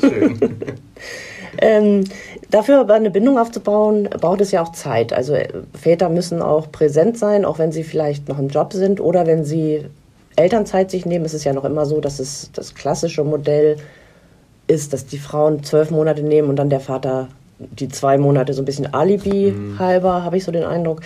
Schön. 0.00 0.38
ähm, 1.58 2.04
dafür 2.50 2.80
aber 2.80 2.94
eine 2.94 3.10
Bindung 3.10 3.38
aufzubauen, 3.38 4.08
braucht 4.20 4.40
es 4.40 4.50
ja 4.50 4.62
auch 4.62 4.72
Zeit. 4.72 5.12
Also 5.12 5.34
äh, 5.34 5.48
Väter 5.80 6.08
müssen 6.08 6.42
auch 6.42 6.72
präsent 6.72 7.18
sein, 7.18 7.44
auch 7.44 7.58
wenn 7.58 7.72
sie 7.72 7.84
vielleicht 7.84 8.28
noch 8.28 8.38
im 8.38 8.48
Job 8.48 8.72
sind 8.72 9.00
oder 9.00 9.26
wenn 9.26 9.44
sie 9.44 9.84
Elternzeit 10.36 10.90
sich 10.90 11.06
nehmen. 11.06 11.24
Es 11.24 11.34
ist 11.34 11.44
ja 11.44 11.52
noch 11.52 11.64
immer 11.64 11.86
so, 11.86 12.00
dass 12.00 12.18
es 12.18 12.50
das 12.52 12.74
klassische 12.74 13.22
Modell 13.22 13.76
ist, 14.66 14.92
dass 14.92 15.06
die 15.06 15.18
Frauen 15.18 15.62
zwölf 15.62 15.90
Monate 15.90 16.22
nehmen 16.22 16.48
und 16.48 16.56
dann 16.56 16.70
der 16.70 16.80
Vater 16.80 17.28
die 17.60 17.88
zwei 17.88 18.18
Monate 18.18 18.54
so 18.54 18.62
ein 18.62 18.64
bisschen 18.64 18.92
Alibi 18.92 19.52
mhm. 19.52 19.78
halber, 19.78 20.24
habe 20.24 20.36
ich 20.36 20.44
so 20.44 20.52
den 20.52 20.64
Eindruck. 20.64 21.00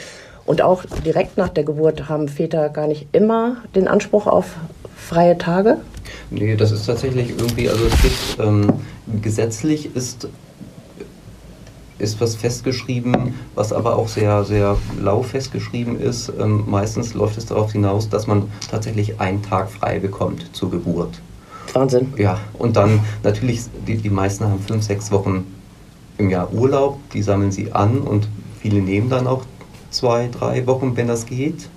Und 0.47 0.63
auch 0.63 0.85
direkt 1.05 1.39
nach 1.39 1.49
der 1.49 1.65
Geburt 1.65 2.09
haben 2.09 2.29
Väter 2.29 2.69
gar 2.69 2.87
nicht 2.87 3.09
immer 3.13 3.57
den 3.75 3.89
Anspruch 3.89 4.27
auf 4.27 4.57
freie 4.97 5.39
Tage? 5.39 5.79
Nee, 6.31 6.57
das 6.57 6.71
ist 6.71 6.87
tatsächlich 6.87 7.31
irgendwie, 7.31 7.69
also 7.69 7.85
es 7.87 8.03
gibt, 8.03 8.39
ähm, 8.41 8.73
gesetzlich 9.23 9.95
ist, 9.97 10.29
ist 11.99 12.21
was 12.21 12.37
festgeschrieben, 12.37 13.35
was 13.55 13.73
aber 13.73 13.97
auch 13.97 14.09
sehr, 14.09 14.45
sehr 14.45 14.77
lau 15.01 15.23
festgeschrieben 15.23 15.99
ist. 15.99 16.33
Ähm, 16.39 16.65
meistens 16.67 17.15
läuft 17.15 17.39
es 17.39 17.47
darauf 17.47 17.73
hinaus, 17.73 18.09
dass 18.09 18.27
man 18.27 18.51
tatsächlich 18.71 19.21
einen 19.21 19.43
Tag 19.43 19.71
frei 19.71 19.99
bekommt 19.99 20.55
zur 20.55 20.71
Geburt. 20.71 21.21
Wahnsinn. 21.73 22.13
Ja, 22.17 22.39
und 22.59 22.77
dann 22.77 23.01
natürlich, 23.23 23.63
die, 23.87 23.97
die 23.97 24.11
meisten 24.11 24.45
haben 24.45 24.61
fünf, 24.61 24.85
sechs 24.85 25.11
Wochen 25.11 25.54
im 26.19 26.31
Jahr 26.31 26.53
Urlaub, 26.53 26.99
die 27.13 27.23
sammeln 27.23 27.53
sie 27.53 27.73
an 27.73 27.99
und 27.99 28.29
viele 28.61 28.81
nehmen 28.81 29.11
dann 29.11 29.27
auch 29.27 29.45
zwei, 29.91 30.29
drei 30.29 30.67
Wochen, 30.67 30.97
wenn 30.97 31.09
das 31.09 31.27
geht. 31.27 31.69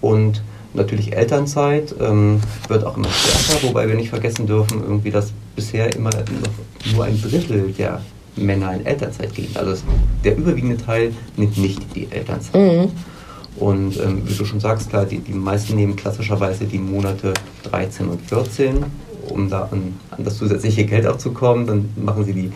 Und 0.00 0.42
natürlich 0.74 1.16
Elternzeit 1.16 1.94
ähm, 2.00 2.40
wird 2.68 2.84
auch 2.84 2.96
immer 2.96 3.08
stärker, 3.08 3.66
wobei 3.66 3.88
wir 3.88 3.94
nicht 3.94 4.10
vergessen 4.10 4.46
dürfen, 4.46 4.82
irgendwie, 4.82 5.10
dass 5.10 5.32
bisher 5.56 5.94
immer 5.94 6.10
noch 6.10 6.94
nur 6.94 7.04
ein 7.04 7.20
Drittel 7.20 7.72
der 7.72 8.00
Männer 8.36 8.74
in 8.74 8.86
Elternzeit 8.86 9.34
gehen. 9.34 9.50
Also 9.54 9.82
der 10.24 10.36
überwiegende 10.36 10.76
Teil 10.76 11.12
nimmt 11.36 11.58
nicht 11.58 11.80
die 11.94 12.08
Elternzeit. 12.10 12.54
Mhm. 12.54 12.90
Und 13.56 13.98
ähm, 13.98 14.22
wie 14.24 14.34
du 14.34 14.44
schon 14.44 14.60
sagst, 14.60 14.90
klar, 14.90 15.04
die, 15.04 15.18
die 15.18 15.32
meisten 15.32 15.74
nehmen 15.74 15.96
klassischerweise 15.96 16.64
die 16.64 16.78
Monate 16.78 17.34
13 17.64 18.08
und 18.08 18.22
14, 18.22 18.84
um 19.30 19.50
da 19.50 19.68
an, 19.72 19.94
an 20.10 20.24
das 20.24 20.38
zusätzliche 20.38 20.84
Geld 20.84 21.06
auch 21.06 21.18
zu 21.18 21.32
kommen. 21.32 21.66
Dann 21.66 21.88
machen 21.96 22.24
sie 22.24 22.32
die 22.32 22.52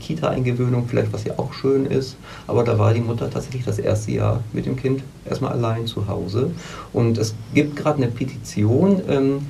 Kita-Eingewöhnung, 0.00 0.86
vielleicht 0.88 1.12
was 1.12 1.24
ja 1.24 1.34
auch 1.38 1.52
schön 1.52 1.86
ist. 1.86 2.16
Aber 2.46 2.64
da 2.64 2.78
war 2.78 2.94
die 2.94 3.00
Mutter 3.00 3.30
tatsächlich 3.30 3.64
das 3.64 3.78
erste 3.78 4.12
Jahr 4.12 4.42
mit 4.52 4.66
dem 4.66 4.76
Kind 4.76 5.02
erstmal 5.24 5.52
allein 5.52 5.86
zu 5.86 6.08
Hause. 6.08 6.50
Und 6.92 7.18
es 7.18 7.34
gibt 7.54 7.76
gerade 7.76 8.02
eine 8.02 8.10
Petition, 8.10 9.00
ähm, 9.08 9.46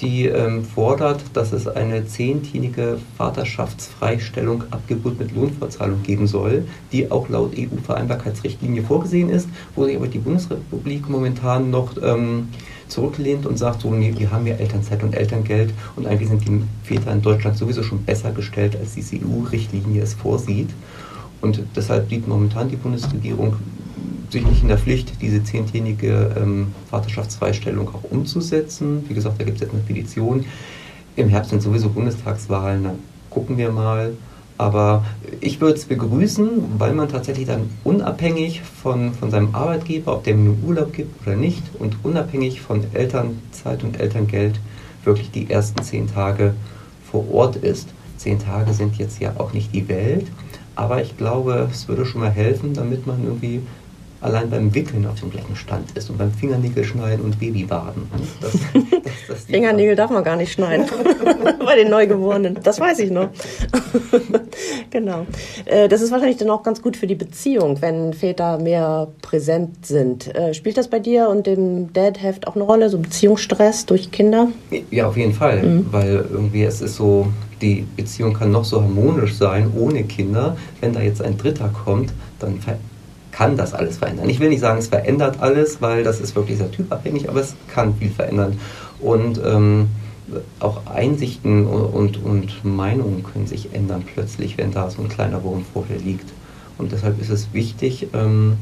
die 0.00 0.26
ähm, 0.26 0.64
fordert, 0.64 1.20
dass 1.32 1.52
es 1.52 1.66
eine 1.66 2.06
zehntjährige 2.06 2.98
Vaterschaftsfreistellung 3.16 4.64
ab 4.70 4.82
Geburt 4.86 5.18
mit 5.18 5.34
Lohnfortzahlung 5.34 6.02
geben 6.02 6.26
soll, 6.26 6.64
die 6.92 7.10
auch 7.10 7.28
laut 7.28 7.52
EU-Vereinbarkeitsrichtlinie 7.56 8.82
vorgesehen 8.82 9.28
ist, 9.28 9.48
wo 9.74 9.84
sich 9.84 9.96
aber 9.96 10.06
die 10.06 10.18
Bundesrepublik 10.18 11.08
momentan 11.08 11.70
noch 11.70 11.96
ähm, 12.00 12.48
zurücklehnt 12.88 13.46
und 13.46 13.58
sagt, 13.58 13.82
so, 13.82 13.90
nee, 13.90 14.14
wir 14.16 14.30
haben 14.30 14.46
ja 14.46 14.54
Elternzeit 14.54 15.02
und 15.02 15.14
Elterngeld 15.14 15.72
und 15.96 16.06
eigentlich 16.06 16.28
sind 16.28 16.46
die 16.46 16.62
Väter 16.82 17.12
in 17.12 17.22
Deutschland 17.22 17.56
sowieso 17.56 17.82
schon 17.82 18.02
besser 18.04 18.32
gestellt, 18.32 18.76
als 18.76 18.94
diese 18.94 19.16
EU-Richtlinie 19.16 20.02
es 20.02 20.14
vorsieht. 20.14 20.70
Und 21.40 21.62
deshalb 21.76 22.08
sieht 22.08 22.26
momentan 22.26 22.68
die 22.68 22.76
Bundesregierung 22.76 23.56
sich 24.30 24.44
nicht 24.44 24.62
in 24.62 24.68
der 24.68 24.78
Pflicht, 24.78 25.12
diese 25.22 25.42
zehntägige 25.42 26.34
ähm, 26.36 26.68
Vaterschaftsfreistellung 26.90 27.88
auch 27.88 28.10
umzusetzen. 28.10 29.04
Wie 29.08 29.14
gesagt, 29.14 29.40
da 29.40 29.44
gibt 29.44 29.56
es 29.56 29.62
jetzt 29.62 29.72
eine 29.72 29.82
Petition. 29.82 30.44
Im 31.16 31.28
Herbst 31.28 31.50
sind 31.50 31.62
sowieso 31.62 31.88
Bundestagswahlen, 31.88 32.84
dann 32.84 32.98
gucken 33.30 33.56
wir 33.56 33.70
mal. 33.70 34.12
Aber 34.58 35.04
ich 35.40 35.60
würde 35.60 35.78
es 35.78 35.84
begrüßen, 35.84 36.48
weil 36.78 36.92
man 36.92 37.08
tatsächlich 37.08 37.46
dann 37.46 37.70
unabhängig 37.84 38.60
von, 38.62 39.14
von 39.14 39.30
seinem 39.30 39.54
Arbeitgeber, 39.54 40.14
ob 40.14 40.24
der 40.24 40.34
mir 40.34 40.54
Urlaub 40.66 40.92
gibt 40.92 41.24
oder 41.26 41.36
nicht, 41.36 41.62
und 41.78 41.96
unabhängig 42.02 42.60
von 42.60 42.84
Elternzeit 42.92 43.84
und 43.84 44.00
Elterngeld 44.00 44.58
wirklich 45.04 45.30
die 45.30 45.48
ersten 45.48 45.82
zehn 45.82 46.08
Tage 46.08 46.54
vor 47.10 47.32
Ort 47.32 47.56
ist. 47.56 47.88
Zehn 48.16 48.40
Tage 48.40 48.74
sind 48.74 48.98
jetzt 48.98 49.20
ja 49.20 49.34
auch 49.38 49.52
nicht 49.52 49.72
die 49.72 49.88
Welt, 49.88 50.26
aber 50.74 51.02
ich 51.02 51.16
glaube, 51.16 51.68
es 51.70 51.86
würde 51.86 52.04
schon 52.04 52.20
mal 52.20 52.30
helfen, 52.30 52.74
damit 52.74 53.06
man 53.06 53.24
irgendwie 53.24 53.62
allein 54.20 54.50
beim 54.50 54.74
Wickeln 54.74 55.06
auf 55.06 55.20
dem 55.20 55.30
gleichen 55.30 55.54
Stand 55.54 55.96
ist 55.96 56.10
und 56.10 56.18
beim 56.18 56.32
Fingernägel 56.32 56.84
schneiden 56.84 57.24
und 57.24 57.38
Babybaden. 57.38 58.08
Das, 58.40 58.52
das, 58.52 59.12
das 59.28 59.44
Fingernägel 59.46 59.94
darf 59.94 60.10
man 60.10 60.24
gar 60.24 60.36
nicht 60.36 60.52
schneiden 60.52 60.86
bei 61.64 61.76
den 61.76 61.90
Neugeborenen. 61.90 62.58
Das 62.62 62.80
weiß 62.80 62.98
ich 63.00 63.10
noch. 63.10 63.28
genau. 64.90 65.26
Äh, 65.64 65.88
das 65.88 66.00
ist 66.00 66.10
wahrscheinlich 66.10 66.38
dann 66.38 66.50
auch 66.50 66.62
ganz 66.62 66.82
gut 66.82 66.96
für 66.96 67.06
die 67.06 67.14
Beziehung, 67.14 67.80
wenn 67.80 68.12
Väter 68.12 68.58
mehr 68.58 69.08
präsent 69.22 69.86
sind. 69.86 70.34
Äh, 70.34 70.54
spielt 70.54 70.76
das 70.76 70.88
bei 70.88 70.98
dir 70.98 71.28
und 71.28 71.46
dem 71.46 71.92
Dad-Heft 71.92 72.48
auch 72.48 72.56
eine 72.56 72.64
Rolle, 72.64 72.90
so 72.90 72.98
Beziehungsstress 72.98 73.86
durch 73.86 74.10
Kinder? 74.10 74.48
Ja, 74.90 75.06
auf 75.06 75.16
jeden 75.16 75.34
Fall, 75.34 75.62
mhm. 75.62 75.86
weil 75.90 76.24
irgendwie 76.30 76.64
es 76.64 76.80
ist 76.80 76.96
so, 76.96 77.28
die 77.62 77.86
Beziehung 77.96 78.34
kann 78.34 78.50
noch 78.50 78.64
so 78.64 78.82
harmonisch 78.82 79.34
sein 79.36 79.72
ohne 79.76 80.04
Kinder. 80.04 80.56
Wenn 80.80 80.92
da 80.92 81.00
jetzt 81.00 81.22
ein 81.22 81.36
Dritter 81.36 81.70
kommt, 81.84 82.12
dann 82.38 82.60
kann 83.38 83.56
das 83.56 83.72
alles 83.72 83.98
verändern. 83.98 84.28
Ich 84.28 84.40
will 84.40 84.48
nicht 84.48 84.58
sagen, 84.58 84.80
es 84.80 84.88
verändert 84.88 85.36
alles, 85.38 85.80
weil 85.80 86.02
das 86.02 86.20
ist 86.20 86.34
wirklich 86.34 86.58
sehr 86.58 86.72
typabhängig, 86.72 87.28
aber 87.28 87.40
es 87.40 87.54
kann 87.68 87.94
viel 87.94 88.10
verändern. 88.10 88.58
Und 88.98 89.40
ähm, 89.44 89.90
auch 90.58 90.86
Einsichten 90.86 91.64
und, 91.64 92.22
und, 92.24 92.64
Meinungen 92.64 93.22
können 93.22 93.46
sich 93.46 93.72
ändern 93.72 94.02
plötzlich, 94.12 94.58
wenn 94.58 94.72
da 94.72 94.90
so 94.90 95.02
ein 95.02 95.08
kleiner 95.08 95.44
Wurm 95.44 95.64
vorher 95.72 95.98
liegt. 95.98 96.28
Und 96.78 96.90
deshalb 96.90 97.20
ist 97.20 97.30
es 97.30 97.52
wichtig, 97.52 98.08
ähm, 98.12 98.56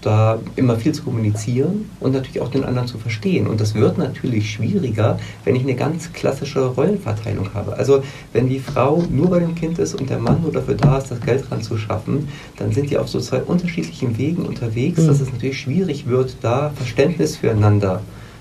da 0.00 0.38
immer 0.56 0.76
viel 0.76 0.92
zu 0.92 1.02
kommunizieren 1.02 1.90
und 2.00 2.12
natürlich 2.12 2.40
auch 2.40 2.50
den 2.50 2.64
anderen 2.64 2.88
zu 2.88 2.98
verstehen. 2.98 3.46
Und 3.46 3.60
das 3.60 3.74
wird 3.74 3.98
natürlich 3.98 4.50
schwieriger, 4.50 5.18
wenn 5.44 5.56
ich 5.56 5.62
eine 5.62 5.74
ganz 5.74 6.12
klassische 6.12 6.64
Rollenverteilung 6.66 7.52
habe. 7.54 7.76
Also 7.76 8.02
wenn 8.32 8.48
die 8.48 8.60
Frau 8.60 9.02
nur 9.10 9.30
bei 9.30 9.40
dem 9.40 9.54
Kind 9.54 9.78
ist 9.78 9.94
und 9.94 10.08
der 10.08 10.18
Mann 10.18 10.42
nur 10.42 10.52
dafür 10.52 10.74
da 10.74 10.98
ist, 10.98 11.10
das 11.10 11.20
Geld 11.20 11.50
ranzuschaffen, 11.50 12.28
dann 12.56 12.72
sind 12.72 12.90
die 12.90 12.98
auf 12.98 13.08
so 13.08 13.20
zwei 13.20 13.42
unterschiedlichen 13.42 14.16
Wegen 14.16 14.46
unterwegs, 14.46 15.02
mhm. 15.02 15.08
dass 15.08 15.20
es 15.20 15.32
natürlich 15.32 15.60
schwierig 15.60 16.06
wird, 16.06 16.36
da 16.40 16.70
Verständnis 16.74 17.36
füreinander 17.36 18.00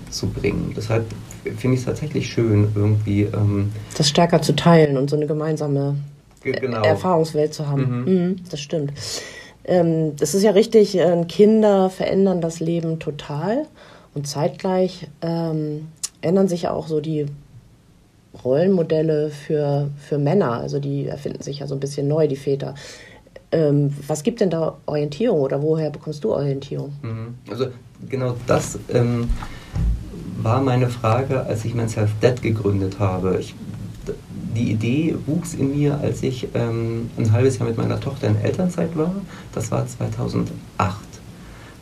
zu 0.10 0.28
bringen. 0.28 0.74
Deshalb 0.76 1.06
finde 1.58 1.76
ich 1.76 1.82
es 1.82 1.86
tatsächlich 1.86 2.28
schön, 2.28 2.70
irgendwie... 2.76 3.24
Ähm, 3.24 3.72
das 3.98 4.10
stärker 4.10 4.42
zu 4.42 4.56
teilen 4.56 4.98
und 4.98 5.10
so 5.10 5.16
eine 5.16 5.28
gemeinsame 5.28 5.96
genau. 6.42 6.82
Erfahrungswelt 6.84 7.54
zu 7.54 7.68
haben. 7.68 8.04
Mhm. 8.06 8.14
Mhm, 8.14 8.36
das 8.50 8.62
stimmt 8.62 8.94
ähm, 9.66 10.16
das 10.16 10.34
ist 10.34 10.44
ja 10.44 10.52
richtig, 10.52 10.98
äh, 10.98 11.26
Kinder 11.28 11.90
verändern 11.90 12.42
das 12.42 12.60
Leben 12.60 13.00
total 13.00 13.66
und 14.14 14.28
zeitgleich 14.28 15.08
ähm, 15.22 15.88
ändern 16.22 16.48
sich 16.48 16.64
ja 16.64 16.72
auch 16.72 16.88
so 16.88 17.00
die 17.02 17.26
Rollenmodelle 18.44 19.30
für, 19.30 19.90
für 19.98 20.18
Männer. 20.18 20.54
Also 20.54 20.80
die 20.80 21.08
erfinden 21.08 21.42
sich 21.42 21.60
ja 21.60 21.68
so 21.68 21.76
ein 21.76 21.80
bisschen 21.80 22.08
neu, 22.08 22.28
die 22.28 22.36
Väter. 22.36 22.76
Ähm, 23.52 23.94
was 24.08 24.24
gibt 24.24 24.42
denn 24.42 24.50
da 24.50 24.78
Orientierung 24.86 25.42
oder 25.42 25.62
woher 25.62 25.90
bekommst 25.90 26.24
du 26.24 26.34
Orientierung? 26.34 26.94
Mhm. 27.02 27.36
Also 27.50 27.68
genau 28.08 28.36
das 28.46 28.78
ähm, 28.94 29.30
war 30.42 30.62
meine 30.62 30.88
Frage, 30.88 31.42
als 31.42 31.66
ich 31.66 31.74
mein 31.74 31.90
Self-Dad 31.90 32.42
gegründet 32.42 33.00
habe. 33.00 33.38
Ich 33.40 33.56
die 34.56 34.72
Idee 34.72 35.16
wuchs 35.26 35.54
in 35.54 35.78
mir, 35.78 36.00
als 36.02 36.24
ich 36.24 36.48
ähm, 36.54 37.10
ein 37.18 37.32
halbes 37.32 37.60
Jahr 37.60 37.68
mit 37.68 37.78
meiner 37.78 38.00
Tochter 38.00 38.28
in 38.28 38.42
Elternzeit 38.42 38.98
war. 38.98 39.14
Das 39.54 39.72
war 39.72 39.86
2008. 39.86 40.50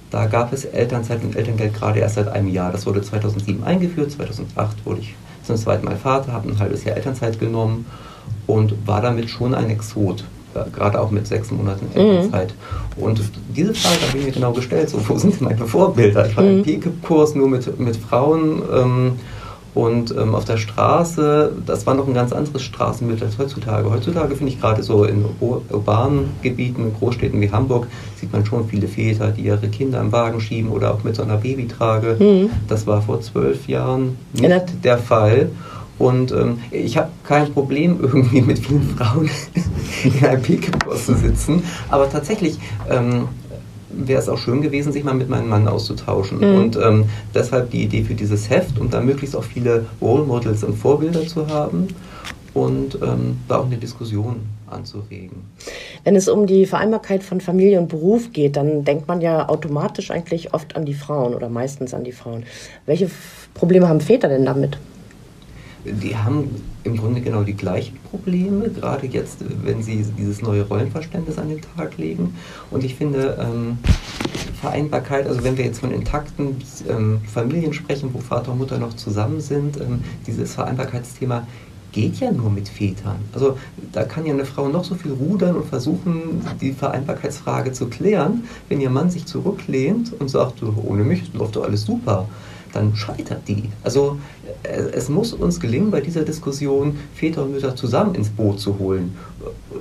Da 0.10 0.26
gab 0.26 0.54
es 0.54 0.66
Elternzeit 0.66 1.24
und 1.24 1.36
Elterngeld 1.36 1.74
gerade 1.74 2.00
erst 2.00 2.16
seit 2.16 2.28
einem 2.30 2.48
Jahr. 2.48 2.72
Das 2.72 2.86
wurde 2.86 3.02
2007 3.02 3.64
eingeführt. 3.64 4.12
2008 4.12 4.86
wurde 4.86 5.02
ich 5.02 5.16
zum 5.44 5.56
zweiten 5.56 5.86
Mal 5.86 5.98
Vater, 5.98 6.32
habe 6.32 6.50
ein 6.50 6.60
halbes 6.60 6.84
Jahr 6.84 6.96
Elternzeit 6.96 7.40
genommen 7.40 7.86
und 8.46 8.88
war 8.88 9.02
damit 9.02 9.30
schon 9.30 9.54
ein 9.54 9.70
Exot. 9.70 10.24
gerade 10.74 11.00
auch 11.00 11.12
mit 11.12 11.28
sechs 11.28 11.52
Monaten 11.52 11.88
mhm. 11.94 12.00
Elternzeit. 12.00 12.54
Mhm. 12.96 13.04
Und 13.04 13.22
diese 13.56 13.74
Frage 13.74 14.08
habe 14.08 14.18
ich 14.18 14.26
mir 14.26 14.32
genau 14.32 14.54
gestellt: 14.54 14.90
so, 14.90 15.00
Wo 15.08 15.18
sind 15.18 15.42
meine 15.42 15.66
Vorbilder? 15.66 16.28
Ich 16.28 16.36
war 16.36 16.44
mhm. 16.44 16.60
im 16.60 16.64
PKIP-Kurs 16.64 17.36
nur 17.36 17.50
mit, 17.50 17.80
mit 17.80 17.98
Frauen. 17.98 18.62
Ähm, 18.74 19.12
und 19.74 20.12
ähm, 20.18 20.34
auf 20.34 20.46
der 20.46 20.58
Straße, 20.58 21.52
das 21.66 21.86
war 21.86 21.94
noch 21.94 22.08
ein 22.08 22.14
ganz 22.14 22.32
anderes 22.32 22.64
Straßenbild 22.64 23.22
als 23.22 23.38
heutzutage. 23.38 23.90
Heutzutage 23.90 24.36
finde 24.36 24.54
ich 24.54 24.60
gerade 24.60 24.82
so 24.82 25.04
in 25.04 25.26
urbanen 25.40 26.32
Gebieten, 26.42 26.84
in 26.84 26.94
Großstädten 26.94 27.40
wie 27.42 27.52
Hamburg, 27.52 27.88
sieht 28.16 28.34
man 28.34 28.46
schon 28.46 28.68
viele 28.68 28.88
Väter, 28.88 29.30
die 29.30 29.42
ihre 29.42 29.68
Kinder 29.68 30.02
im 30.02 30.12
Wagen 30.12 30.42
schieben 30.42 30.72
oder 30.72 30.94
auch 30.94 31.04
mit 31.04 31.16
so 31.16 31.24
einer 31.24 31.38
Babytrage. 31.38 32.18
Mhm. 32.20 32.50
Das 32.68 32.88
war 32.88 33.02
vor 33.02 33.22
zwölf 33.22 33.68
Jahren 33.68 34.18
nicht 34.34 34.50
ja. 34.50 34.60
der 34.84 34.98
Fall. 34.98 35.52
Und 36.00 36.32
ähm, 36.32 36.60
ich 36.72 36.98
habe 36.98 37.10
kein 37.24 37.52
Problem, 37.54 38.00
irgendwie 38.02 38.42
mit 38.42 38.60
vielen 38.60 38.96
Frauen 38.96 39.30
in 40.04 40.26
einem 40.26 40.42
Pkw 40.42 40.96
zu 40.96 41.16
sitzen. 41.16 41.64
Aber 41.90 42.10
tatsächlich, 42.10 42.60
ähm, 42.90 43.28
wäre 43.90 44.20
es 44.20 44.30
auch 44.30 44.38
schön 44.38 44.62
gewesen, 44.62 44.92
sich 44.92 45.04
mal 45.04 45.14
mit 45.14 45.30
meinem 45.30 45.50
Mann 45.50 45.68
auszutauschen. 45.68 46.40
Mhm. 46.40 46.56
Und 46.56 46.76
ähm, 46.78 47.06
deshalb 47.34 47.72
die 47.72 47.84
Idee 47.84 48.04
für 48.04 48.16
dieses 48.16 48.50
Heft, 48.50 48.80
um 48.80 48.90
da 48.90 49.02
möglichst 49.02 49.36
auch 49.36 49.44
viele 49.44 49.86
Role 50.02 50.24
Models 50.24 50.64
und 50.64 50.76
Vorbilder 50.76 51.26
zu 51.26 51.48
haben 51.48 51.88
und 52.54 52.98
ähm, 53.02 53.40
da 53.48 53.60
auch 53.60 53.66
eine 53.66 53.78
Diskussion 53.78 54.48
anzuregen. 54.70 55.44
Wenn 56.04 56.16
es 56.16 56.28
um 56.28 56.48
die 56.48 56.66
Vereinbarkeit 56.66 57.24
von 57.24 57.40
Familie 57.40 57.80
und 57.80 57.88
Beruf 57.88 58.34
geht, 58.34 58.56
dann 58.56 58.84
denkt 58.84 59.08
man 59.08 59.22
ja 59.22 59.48
automatisch 59.48 60.12
eigentlich 60.12 60.54
oft 60.54 60.76
an 60.76 60.86
die 60.86 60.94
Frauen 60.94 61.34
oder 61.34 61.50
meistens 61.50 61.94
an 61.94 62.04
die 62.04 62.12
Frauen. 62.12 62.44
Welche 62.86 63.10
Probleme 63.54 63.88
haben 63.88 64.02
Väter 64.02 64.28
denn 64.28 64.46
damit? 64.46 64.78
Die 65.92 66.16
haben 66.16 66.50
im 66.84 66.98
Grunde 66.98 67.22
genau 67.22 67.44
die 67.44 67.56
gleichen 67.56 67.98
Probleme, 68.10 68.70
gerade 68.70 69.08
jetzt, 69.08 69.40
wenn 69.64 69.82
sie 69.82 70.06
dieses 70.18 70.42
neue 70.42 70.64
Rollenverständnis 70.64 71.38
an 71.38 71.50
den 71.50 71.62
Tag 71.62 71.98
legen. 71.98 72.36
Und 72.72 72.84
ich 72.84 72.96
finde, 72.96 73.38
ähm, 73.40 73.78
Vereinbarkeit, 74.60 75.28
also 75.28 75.44
wenn 75.44 75.58
wir 75.58 75.66
jetzt 75.66 75.80
von 75.80 75.92
intakten 75.92 76.58
ähm, 76.90 77.22
Familien 77.32 77.74
sprechen, 77.74 78.10
wo 78.14 78.20
Vater 78.20 78.52
und 78.52 78.58
Mutter 78.58 78.78
noch 78.78 78.96
zusammen 78.96 79.40
sind, 79.40 79.78
ähm, 79.78 80.04
dieses 80.26 80.56
Vereinbarkeitsthema 80.56 81.46
geht 81.92 82.20
ja 82.20 82.32
nur 82.32 82.52
mit 82.52 82.68
Vätern. 82.68 83.18
Also 83.34 83.58
da 83.92 84.04
kann 84.04 84.26
ja 84.26 84.34
eine 84.34 84.46
Frau 84.46 84.68
noch 84.68 84.84
so 84.84 84.96
viel 84.96 85.14
rudern 85.14 85.56
und 85.56 85.66
versuchen, 85.66 86.42
die 86.62 86.74
Vereinbarkeitsfrage 86.74 87.72
zu 87.72 87.88
klären. 87.88 88.44
Wenn 88.70 88.82
ihr 88.82 88.90
Mann 88.90 89.10
sich 89.10 89.26
zurücklehnt 89.26 90.14
und 90.20 90.30
sagt, 90.30 90.62
ohne 90.64 91.04
mich 91.04 91.34
läuft 91.34 91.56
doch 91.56 91.64
alles 91.64 91.84
super, 91.84 92.28
dann 92.74 92.96
scheitert 92.96 93.48
die. 93.48 93.70
Also 93.84 94.18
es 94.64 95.10
muss 95.10 95.34
uns 95.34 95.60
gelingen, 95.60 95.92
bei 95.92 96.02
dieser 96.02 96.24
Diskussion 96.24 96.98
Väter 97.14 97.44
und 97.44 97.52
Mütter 97.52 97.76
zusammen 97.76 98.16
ins 98.16 98.30
Boot 98.30 98.60
zu 98.60 98.80
holen. 98.80 99.16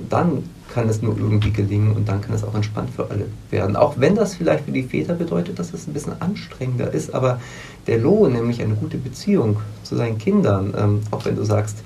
Dann 0.09 0.43
kann 0.73 0.89
es 0.89 1.01
nur 1.01 1.17
irgendwie 1.17 1.51
gelingen 1.51 1.95
und 1.95 2.07
dann 2.07 2.21
kann 2.21 2.35
es 2.35 2.43
auch 2.43 2.53
entspannt 2.53 2.89
für 2.95 3.09
alle 3.09 3.25
werden. 3.49 3.75
Auch 3.75 3.95
wenn 3.97 4.15
das 4.15 4.35
vielleicht 4.35 4.65
für 4.65 4.71
die 4.71 4.83
Väter 4.83 5.13
bedeutet, 5.13 5.59
dass 5.59 5.73
es 5.73 5.87
ein 5.87 5.93
bisschen 5.93 6.21
anstrengender 6.21 6.93
ist, 6.93 7.13
aber 7.13 7.39
der 7.87 7.97
Lohn, 7.97 8.33
nämlich 8.33 8.61
eine 8.61 8.75
gute 8.75 8.97
Beziehung 8.97 9.57
zu 9.83 9.95
seinen 9.95 10.17
Kindern, 10.17 10.73
ähm, 10.77 11.01
auch 11.11 11.25
wenn 11.25 11.35
du 11.35 11.43
sagst, 11.43 11.77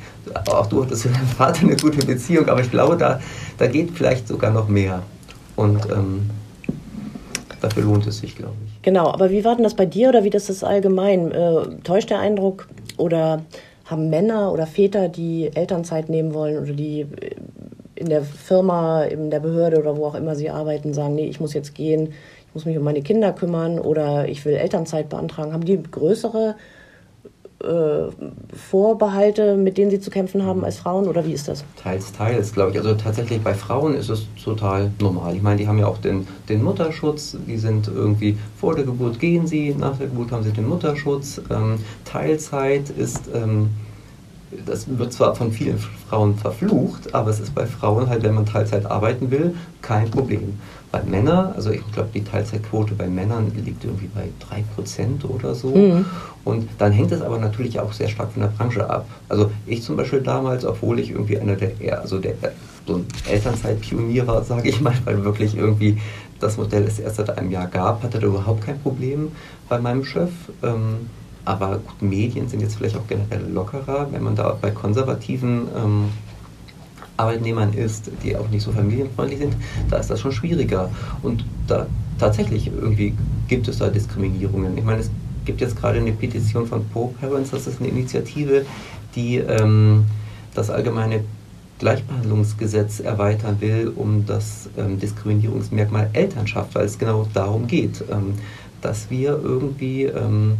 auch 0.47 0.67
du 0.67 0.83
hattest 0.83 1.05
mit 1.05 1.15
deinem 1.15 1.27
Vater 1.27 1.61
eine 1.61 1.75
gute 1.75 2.05
Beziehung, 2.05 2.49
aber 2.49 2.61
ich 2.61 2.71
glaube, 2.71 2.97
da, 2.97 3.19
da 3.57 3.67
geht 3.67 3.91
vielleicht 3.91 4.27
sogar 4.27 4.51
noch 4.51 4.67
mehr. 4.67 5.03
Und 5.55 5.85
ähm, 5.91 6.29
dafür 7.61 7.83
lohnt 7.83 8.05
es 8.07 8.17
sich, 8.19 8.35
glaube 8.35 8.55
ich. 8.65 8.81
Genau, 8.81 9.07
aber 9.07 9.29
wie 9.31 9.45
war 9.45 9.55
denn 9.55 9.63
das 9.63 9.75
bei 9.75 9.85
dir 9.85 10.09
oder 10.09 10.23
wie 10.23 10.29
das 10.29 10.49
ist 10.49 10.63
allgemein? 10.63 11.31
Äh, 11.31 11.79
täuscht 11.83 12.09
der 12.09 12.19
Eindruck 12.19 12.67
oder 12.97 13.41
haben 13.85 14.09
Männer 14.09 14.51
oder 14.51 14.67
Väter, 14.67 15.09
die 15.09 15.51
Elternzeit 15.53 16.09
nehmen 16.09 16.33
wollen 16.33 16.57
oder 16.57 16.73
die 16.73 17.01
äh, 17.01 17.35
in 17.95 18.09
der 18.09 18.23
Firma, 18.23 19.03
in 19.03 19.29
der 19.29 19.39
Behörde 19.39 19.79
oder 19.79 19.95
wo 19.95 20.07
auch 20.07 20.15
immer 20.15 20.35
sie 20.35 20.49
arbeiten, 20.49 20.93
sagen, 20.93 21.15
nee, 21.15 21.27
ich 21.27 21.39
muss 21.39 21.53
jetzt 21.53 21.75
gehen, 21.75 22.13
ich 22.47 22.55
muss 22.55 22.65
mich 22.65 22.77
um 22.77 22.83
meine 22.83 23.03
Kinder 23.03 23.31
kümmern 23.31 23.77
oder 23.79 24.27
ich 24.27 24.43
will 24.43 24.55
Elternzeit 24.55 25.07
beantragen, 25.09 25.53
haben 25.53 25.65
die 25.65 25.81
größere 25.81 26.55
äh, 27.63 28.09
Vorbehalte, 28.55 29.55
mit 29.55 29.77
denen 29.77 29.91
sie 29.91 29.99
zu 29.99 30.09
kämpfen 30.09 30.45
haben 30.45 30.63
als 30.63 30.77
Frauen 30.77 31.07
oder 31.07 31.25
wie 31.25 31.33
ist 31.33 31.47
das? 31.47 31.63
Teils, 31.81 32.11
teils, 32.11 32.53
glaube 32.53 32.71
ich. 32.71 32.77
Also 32.77 32.93
tatsächlich 32.95 33.41
bei 33.41 33.53
Frauen 33.53 33.95
ist 33.95 34.09
es 34.09 34.25
total 34.43 34.91
normal. 34.99 35.35
Ich 35.35 35.41
meine, 35.41 35.57
die 35.57 35.67
haben 35.67 35.77
ja 35.77 35.87
auch 35.87 35.97
den, 35.97 36.27
den 36.49 36.63
Mutterschutz, 36.63 37.37
die 37.47 37.57
sind 37.57 37.87
irgendwie 37.87 38.37
vor 38.57 38.75
der 38.75 38.85
Geburt 38.85 39.19
gehen 39.19 39.47
sie, 39.47 39.75
nach 39.77 39.97
der 39.97 40.07
Geburt 40.07 40.31
haben 40.31 40.43
sie 40.43 40.51
den 40.51 40.67
Mutterschutz. 40.67 41.41
Ähm, 41.49 41.77
Teilzeit 42.05 42.89
ist. 42.89 43.29
Ähm, 43.33 43.69
das 44.65 44.85
wird 44.97 45.13
zwar 45.13 45.35
von 45.35 45.51
vielen 45.51 45.79
Frauen 46.09 46.35
verflucht, 46.35 47.13
aber 47.13 47.29
es 47.29 47.39
ist 47.39 47.55
bei 47.55 47.65
Frauen 47.65 48.09
halt, 48.09 48.23
wenn 48.23 48.33
man 48.33 48.45
Teilzeit 48.45 48.85
arbeiten 48.85 49.31
will, 49.31 49.55
kein 49.81 50.09
Problem. 50.09 50.59
Bei 50.91 51.01
Männern, 51.03 51.53
also 51.55 51.71
ich 51.71 51.89
glaube, 51.93 52.09
die 52.13 52.23
Teilzeitquote 52.23 52.95
bei 52.95 53.07
Männern 53.07 53.51
liegt 53.55 53.85
irgendwie 53.85 54.09
bei 54.13 54.29
3% 54.75 55.25
oder 55.25 55.55
so. 55.55 55.69
Mhm. 55.69 56.05
Und 56.43 56.67
dann 56.79 56.91
hängt 56.91 57.13
es 57.13 57.21
aber 57.21 57.37
natürlich 57.37 57.79
auch 57.79 57.93
sehr 57.93 58.09
stark 58.09 58.33
von 58.33 58.41
der 58.41 58.49
Branche 58.49 58.89
ab. 58.89 59.07
Also 59.29 59.51
ich 59.65 59.83
zum 59.83 59.95
Beispiel 59.95 60.21
damals, 60.21 60.65
obwohl 60.65 60.99
ich 60.99 61.11
irgendwie 61.11 61.39
einer 61.39 61.55
der, 61.55 62.01
also 62.01 62.19
der 62.19 62.33
so 62.85 62.95
ein 62.95 63.05
Elternzeitpionier 63.29 64.27
war, 64.27 64.43
sage 64.43 64.67
ich 64.67 64.81
mal, 64.81 64.93
weil 65.05 65.23
wirklich 65.23 65.55
irgendwie 65.55 65.97
das 66.39 66.57
Modell 66.57 66.83
es 66.83 66.99
erst 66.99 67.17
seit 67.17 67.37
einem 67.37 67.51
Jahr 67.51 67.67
gab, 67.67 68.03
hatte 68.03 68.19
da 68.19 68.27
überhaupt 68.27 68.65
kein 68.65 68.79
Problem 68.79 69.31
bei 69.69 69.79
meinem 69.79 70.03
Chef. 70.03 70.31
Ähm, 70.63 71.09
aber 71.45 71.79
gut, 71.79 72.01
Medien 72.01 72.47
sind 72.47 72.61
jetzt 72.61 72.75
vielleicht 72.75 72.97
auch 72.97 73.07
generell 73.07 73.47
lockerer, 73.51 74.07
wenn 74.11 74.23
man 74.23 74.35
da 74.35 74.57
bei 74.61 74.71
konservativen 74.71 75.67
ähm, 75.75 76.09
Arbeitnehmern 77.17 77.73
ist, 77.73 78.11
die 78.23 78.35
auch 78.35 78.49
nicht 78.49 78.63
so 78.63 78.71
familienfreundlich 78.71 79.39
sind, 79.39 79.55
da 79.89 79.97
ist 79.97 80.09
das 80.09 80.19
schon 80.19 80.31
schwieriger. 80.31 80.89
Und 81.21 81.45
da 81.67 81.87
tatsächlich 82.19 82.67
irgendwie 82.67 83.13
gibt 83.47 83.67
es 83.67 83.77
da 83.77 83.89
Diskriminierungen. 83.89 84.77
Ich 84.77 84.83
meine, 84.83 85.01
es 85.01 85.11
gibt 85.45 85.61
jetzt 85.61 85.75
gerade 85.75 85.99
eine 85.99 86.11
Petition 86.11 86.67
von 86.67 86.87
Pro-Parents, 86.89 87.51
das 87.51 87.67
ist 87.67 87.79
eine 87.79 87.89
Initiative, 87.89 88.65
die 89.15 89.37
ähm, 89.37 90.05
das 90.53 90.69
allgemeine 90.69 91.23
Gleichbehandlungsgesetz 91.79 92.99
erweitern 92.99 93.57
will, 93.59 93.91
um 93.95 94.25
das 94.25 94.69
ähm, 94.77 94.99
Diskriminierungsmerkmal 94.99 96.11
Elternschaft, 96.13 96.75
weil 96.75 96.85
es 96.85 96.99
genau 96.99 97.27
darum 97.33 97.65
geht, 97.67 98.03
ähm, 98.11 98.35
dass 98.81 99.09
wir 99.09 99.39
irgendwie 99.43 100.03
ähm, 100.03 100.57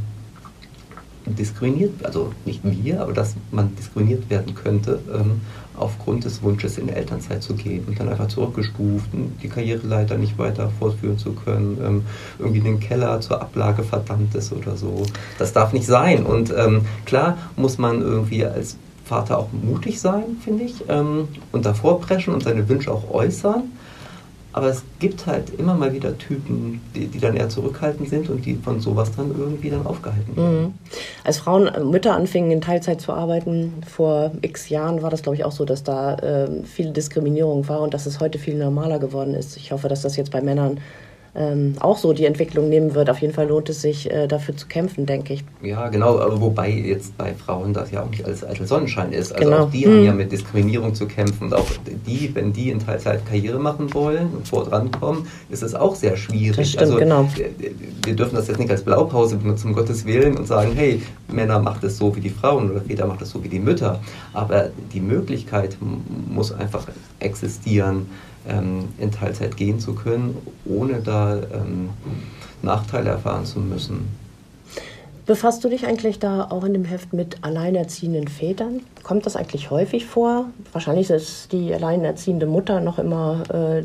diskriminiert, 1.25 2.05
also 2.05 2.31
nicht 2.45 2.61
wir, 2.63 3.01
aber 3.01 3.13
dass 3.13 3.35
man 3.51 3.75
diskriminiert 3.75 4.29
werden 4.29 4.55
könnte, 4.55 4.99
ähm, 5.13 5.41
aufgrund 5.77 6.25
des 6.25 6.43
Wunsches 6.43 6.77
in 6.77 6.89
Elternzeit 6.89 7.41
zu 7.41 7.55
gehen 7.55 7.85
und 7.87 7.99
dann 7.99 8.09
einfach 8.09 8.27
zurückgestuft, 8.27 9.09
die 9.41 9.47
Karriereleiter 9.47 10.17
nicht 10.17 10.37
weiter 10.37 10.71
fortführen 10.79 11.17
zu 11.17 11.33
können, 11.33 11.77
ähm, 11.83 12.01
irgendwie 12.39 12.61
den 12.61 12.79
Keller 12.79 13.19
zur 13.21 13.41
Ablage 13.41 13.83
verdammt 13.83 14.35
ist 14.35 14.51
oder 14.53 14.75
so. 14.77 15.03
Das 15.39 15.53
darf 15.53 15.73
nicht 15.73 15.85
sein. 15.85 16.23
Und 16.23 16.53
ähm, 16.55 16.81
klar 17.05 17.37
muss 17.55 17.77
man 17.77 18.01
irgendwie 18.01 18.45
als 18.45 18.77
Vater 19.05 19.39
auch 19.39 19.49
mutig 19.51 19.99
sein, 19.99 20.37
finde 20.43 20.63
ich, 20.63 20.85
ähm, 20.87 21.27
und 21.51 21.65
davor 21.65 21.99
preschen 21.99 22.33
und 22.33 22.43
seine 22.43 22.69
Wünsche 22.69 22.91
auch 22.91 23.09
äußern. 23.11 23.63
Aber 24.53 24.67
es 24.67 24.83
gibt 24.99 25.25
halt 25.27 25.57
immer 25.57 25.75
mal 25.75 25.93
wieder 25.93 26.17
Typen, 26.17 26.81
die, 26.93 27.07
die 27.07 27.19
dann 27.19 27.35
eher 27.35 27.49
zurückhaltend 27.49 28.09
sind 28.09 28.29
und 28.29 28.45
die 28.45 28.55
von 28.55 28.79
sowas 28.79 29.11
dann 29.15 29.33
irgendwie 29.37 29.69
dann 29.69 29.85
aufgehalten 29.85 30.35
werden. 30.35 30.61
Mhm. 30.61 30.73
Als 31.23 31.37
Frauen, 31.37 31.67
äh, 31.67 31.79
Mütter 31.79 32.15
anfingen 32.15 32.51
in 32.51 32.61
Teilzeit 32.61 32.99
zu 33.01 33.13
arbeiten, 33.13 33.73
vor 33.87 34.31
x 34.41 34.69
Jahren 34.69 35.01
war 35.01 35.09
das, 35.09 35.23
glaube 35.23 35.35
ich, 35.35 35.45
auch 35.45 35.51
so, 35.51 35.65
dass 35.65 35.83
da 35.83 36.15
äh, 36.15 36.63
viel 36.63 36.91
Diskriminierung 36.91 37.67
war 37.69 37.81
und 37.81 37.93
dass 37.93 38.05
es 38.05 38.19
heute 38.19 38.39
viel 38.39 38.55
normaler 38.55 38.99
geworden 38.99 39.33
ist. 39.33 39.55
Ich 39.57 39.71
hoffe, 39.71 39.87
dass 39.87 40.01
das 40.01 40.17
jetzt 40.17 40.31
bei 40.31 40.41
Männern 40.41 40.79
ähm, 41.33 41.75
auch 41.79 41.97
so 41.97 42.11
die 42.11 42.25
Entwicklung 42.25 42.67
nehmen 42.67 42.93
wird. 42.93 43.09
Auf 43.09 43.19
jeden 43.19 43.33
Fall 43.33 43.47
lohnt 43.47 43.69
es 43.69 43.81
sich, 43.81 44.11
äh, 44.11 44.27
dafür 44.27 44.55
zu 44.57 44.67
kämpfen, 44.67 45.05
denke 45.05 45.33
ich. 45.33 45.45
Ja, 45.61 45.87
genau, 45.87 46.19
aber 46.19 46.41
wobei 46.41 46.69
jetzt 46.69 47.17
bei 47.17 47.33
Frauen 47.33 47.73
das 47.73 47.91
ja 47.91 48.03
auch 48.03 48.09
nicht 48.09 48.25
alles 48.25 48.43
eitel 48.43 48.67
Sonnenschein 48.67 49.13
ist. 49.13 49.31
Also 49.31 49.49
genau. 49.49 49.63
auch 49.63 49.71
die 49.71 49.85
hm. 49.85 49.91
haben 49.91 50.03
ja 50.03 50.13
mit 50.13 50.31
Diskriminierung 50.31 50.93
zu 50.93 51.07
kämpfen 51.07 51.45
und 51.45 51.53
auch 51.53 51.67
die, 52.05 52.31
wenn 52.33 52.51
die 52.51 52.69
in 52.69 52.79
Teilzeit 52.79 53.25
Karriere 53.25 53.59
machen 53.59 53.93
wollen 53.93 54.29
und 54.35 54.47
vor 54.47 54.65
drankommen, 54.65 55.25
ist 55.49 55.63
es 55.63 55.73
auch 55.73 55.95
sehr 55.95 56.17
schwierig. 56.17 56.57
Das 56.57 56.69
stimmt, 56.69 56.83
also, 56.83 56.97
genau. 56.97 57.29
Wir 58.03 58.15
dürfen 58.15 58.35
das 58.35 58.47
jetzt 58.47 58.59
nicht 58.59 58.71
als 58.71 58.83
Blaupause 58.83 59.37
benutzen, 59.37 59.69
um 59.69 59.73
Gottes 59.73 60.05
Willen, 60.05 60.37
und 60.37 60.47
sagen, 60.47 60.73
hey, 60.75 61.01
Männer 61.29 61.59
macht 61.59 61.83
es 61.83 61.97
so 61.97 62.13
wie 62.15 62.19
die 62.19 62.29
Frauen 62.29 62.71
oder 62.71 62.81
Väter 62.81 63.05
macht 63.05 63.21
es 63.21 63.29
so 63.29 63.41
wie 63.43 63.49
die 63.49 63.59
Mütter. 63.59 63.99
Aber 64.33 64.69
die 64.93 64.99
Möglichkeit 64.99 65.77
muss 66.29 66.51
einfach 66.51 66.87
existieren, 67.19 68.07
ähm, 68.47 68.89
in 68.97 69.11
Teilzeit 69.11 69.57
gehen 69.57 69.79
zu 69.79 69.93
können, 69.93 70.37
ohne 70.65 71.01
da 71.01 71.35
ähm, 71.35 71.89
Nachteile 72.61 73.09
erfahren 73.09 73.45
zu 73.45 73.59
müssen. 73.59 74.07
Befasst 75.25 75.63
du 75.63 75.69
dich 75.69 75.85
eigentlich 75.85 76.19
da 76.19 76.47
auch 76.49 76.63
in 76.63 76.73
dem 76.73 76.83
Heft 76.83 77.13
mit 77.13 77.37
alleinerziehenden 77.41 78.27
Vätern? 78.27 78.81
Kommt 79.03 79.25
das 79.25 79.35
eigentlich 79.35 79.69
häufig 79.69 80.05
vor? 80.05 80.45
Wahrscheinlich 80.73 81.09
ist 81.09 81.51
die 81.51 81.73
alleinerziehende 81.73 82.47
Mutter 82.47 82.81
noch 82.81 82.97
immer 82.97 83.43
äh, 83.49 83.83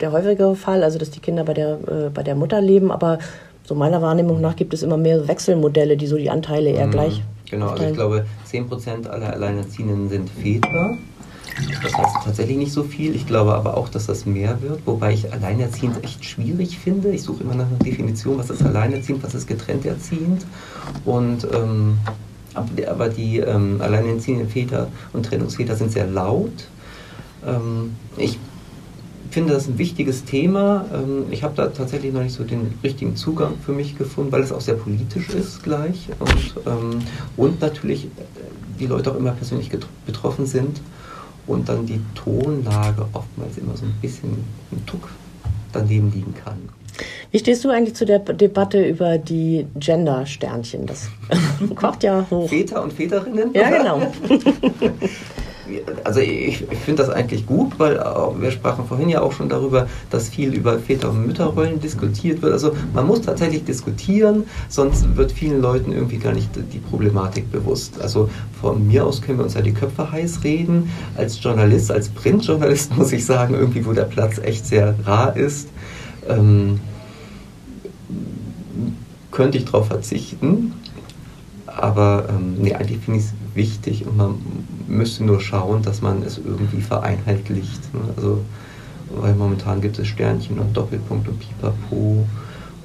der 0.00 0.12
häufigere 0.12 0.56
Fall, 0.56 0.82
also 0.82 0.98
dass 0.98 1.10
die 1.10 1.20
Kinder 1.20 1.44
bei 1.44 1.54
der, 1.54 1.78
äh, 1.88 2.10
bei 2.12 2.22
der 2.22 2.34
Mutter 2.34 2.60
leben, 2.60 2.90
aber 2.90 3.18
so 3.64 3.74
meiner 3.74 4.02
Wahrnehmung 4.02 4.40
nach 4.40 4.56
gibt 4.56 4.74
es 4.74 4.82
immer 4.82 4.96
mehr 4.96 5.28
Wechselmodelle, 5.28 5.96
die 5.96 6.06
so 6.06 6.16
die 6.16 6.30
Anteile 6.30 6.70
eher 6.70 6.86
mhm. 6.86 6.90
gleich. 6.90 7.22
Genau, 7.50 7.68
also 7.68 7.84
ich 7.84 7.94
glaube, 7.94 8.26
10% 8.50 9.08
aller 9.08 9.32
Alleinerziehenden 9.32 10.08
sind 10.08 10.28
Väter. 10.28 10.98
Das 11.82 11.96
heißt 11.96 12.16
tatsächlich 12.24 12.56
nicht 12.56 12.72
so 12.72 12.84
viel. 12.84 13.14
Ich 13.14 13.26
glaube 13.26 13.54
aber 13.54 13.76
auch, 13.76 13.88
dass 13.88 14.06
das 14.06 14.26
mehr 14.26 14.60
wird, 14.62 14.80
wobei 14.86 15.12
ich 15.12 15.32
alleinerziehend 15.32 16.04
echt 16.04 16.24
schwierig 16.24 16.78
finde. 16.78 17.10
Ich 17.10 17.22
suche 17.22 17.42
immer 17.42 17.54
nach 17.54 17.66
einer 17.66 17.78
Definition, 17.78 18.38
was 18.38 18.50
ist 18.50 18.62
alleinerziehend, 18.62 19.22
was 19.22 19.34
ist 19.34 19.46
getrennt 19.46 19.84
erziehend. 19.84 20.46
Und 21.04 21.46
ähm, 21.52 21.98
aber 22.54 23.08
die 23.08 23.38
ähm, 23.38 23.80
alleinerziehenden 23.80 24.48
Väter 24.48 24.88
und 25.12 25.26
Trennungsväter 25.26 25.76
sind 25.76 25.92
sehr 25.92 26.06
laut. 26.06 26.68
Ähm, 27.46 27.94
ich 28.16 28.38
finde 29.30 29.52
das 29.52 29.68
ein 29.68 29.78
wichtiges 29.78 30.24
Thema. 30.24 30.86
Ähm, 30.92 31.26
ich 31.30 31.42
habe 31.42 31.54
da 31.54 31.68
tatsächlich 31.68 32.12
noch 32.12 32.22
nicht 32.22 32.34
so 32.34 32.44
den 32.44 32.74
richtigen 32.82 33.14
Zugang 33.16 33.54
für 33.64 33.72
mich 33.72 33.96
gefunden, 33.96 34.32
weil 34.32 34.42
es 34.42 34.52
auch 34.52 34.60
sehr 34.60 34.74
politisch 34.74 35.28
ist 35.28 35.62
gleich 35.62 36.08
und, 36.18 36.54
ähm, 36.66 36.98
und 37.36 37.60
natürlich 37.60 38.08
die 38.80 38.86
Leute 38.86 39.12
auch 39.12 39.16
immer 39.16 39.32
persönlich 39.32 39.70
betroffen 40.06 40.46
sind 40.46 40.80
und 41.48 41.68
dann 41.68 41.86
die 41.86 42.00
Tonlage 42.14 43.06
oftmals 43.12 43.58
immer 43.58 43.76
so 43.76 43.84
ein 43.84 43.94
bisschen 44.00 44.44
ein 44.70 44.86
Tuck 44.86 45.08
daneben 45.72 46.12
liegen 46.12 46.34
kann. 46.34 46.68
Wie 47.30 47.38
stehst 47.38 47.64
du 47.64 47.70
eigentlich 47.70 47.94
zu 47.94 48.06
der 48.06 48.18
Debatte 48.20 48.84
über 48.84 49.18
die 49.18 49.66
Gender-Sternchen? 49.76 50.86
Das 50.86 51.08
kocht 51.74 52.02
ja 52.02 52.26
hoch. 52.30 52.48
Väter 52.48 52.82
und 52.82 52.92
Väterinnen? 52.92 53.52
Ja, 53.54 53.70
genau. 53.70 54.00
also 56.04 56.20
ich, 56.20 56.70
ich 56.70 56.78
finde 56.78 57.02
das 57.02 57.12
eigentlich 57.12 57.46
gut, 57.46 57.78
weil 57.78 57.96
äh, 57.96 58.40
wir 58.40 58.50
sprachen 58.50 58.86
vorhin 58.86 59.08
ja 59.08 59.20
auch 59.20 59.32
schon 59.32 59.48
darüber, 59.48 59.86
dass 60.10 60.28
viel 60.28 60.54
über 60.54 60.78
Väter- 60.78 61.10
und 61.10 61.26
Mütterrollen 61.26 61.80
diskutiert 61.80 62.42
wird. 62.42 62.52
Also 62.52 62.74
man 62.94 63.06
muss 63.06 63.22
tatsächlich 63.22 63.64
diskutieren, 63.64 64.44
sonst 64.68 65.16
wird 65.16 65.32
vielen 65.32 65.60
Leuten 65.60 65.92
irgendwie 65.92 66.18
gar 66.18 66.32
nicht 66.32 66.50
die 66.72 66.78
Problematik 66.78 67.50
bewusst. 67.50 68.00
Also 68.00 68.28
von 68.60 68.86
mir 68.86 69.04
aus 69.04 69.22
können 69.22 69.38
wir 69.38 69.44
uns 69.44 69.54
ja 69.54 69.62
die 69.62 69.72
Köpfe 69.72 70.10
heiß 70.10 70.44
reden. 70.44 70.90
Als 71.16 71.42
Journalist, 71.42 71.90
als 71.90 72.08
Printjournalist 72.08 72.96
muss 72.96 73.12
ich 73.12 73.24
sagen, 73.24 73.54
irgendwie 73.54 73.84
wo 73.84 73.92
der 73.92 74.04
Platz 74.04 74.38
echt 74.38 74.66
sehr 74.66 74.94
rar 75.04 75.36
ist. 75.36 75.68
Ähm, 76.28 76.80
könnte 79.30 79.58
ich 79.58 79.66
darauf 79.66 79.86
verzichten. 79.86 80.72
Aber 81.78 82.26
ähm, 82.28 82.56
nee, 82.58 82.74
eigentlich 82.74 82.98
finde 82.98 83.20
ich 83.20 83.26
es 83.26 83.32
wichtig 83.54 84.06
und 84.06 84.16
man 84.16 84.34
müsste 84.88 85.24
nur 85.24 85.40
schauen, 85.40 85.82
dass 85.82 86.02
man 86.02 86.22
es 86.22 86.38
irgendwie 86.38 86.80
vereinheitlicht. 86.80 87.94
Ne? 87.94 88.00
Also, 88.16 88.40
weil 89.14 89.34
momentan 89.34 89.80
gibt 89.80 89.98
es 89.98 90.08
Sternchen 90.08 90.58
und 90.58 90.76
Doppelpunkt 90.76 91.28
und 91.28 91.38
Pipapo 91.38 92.26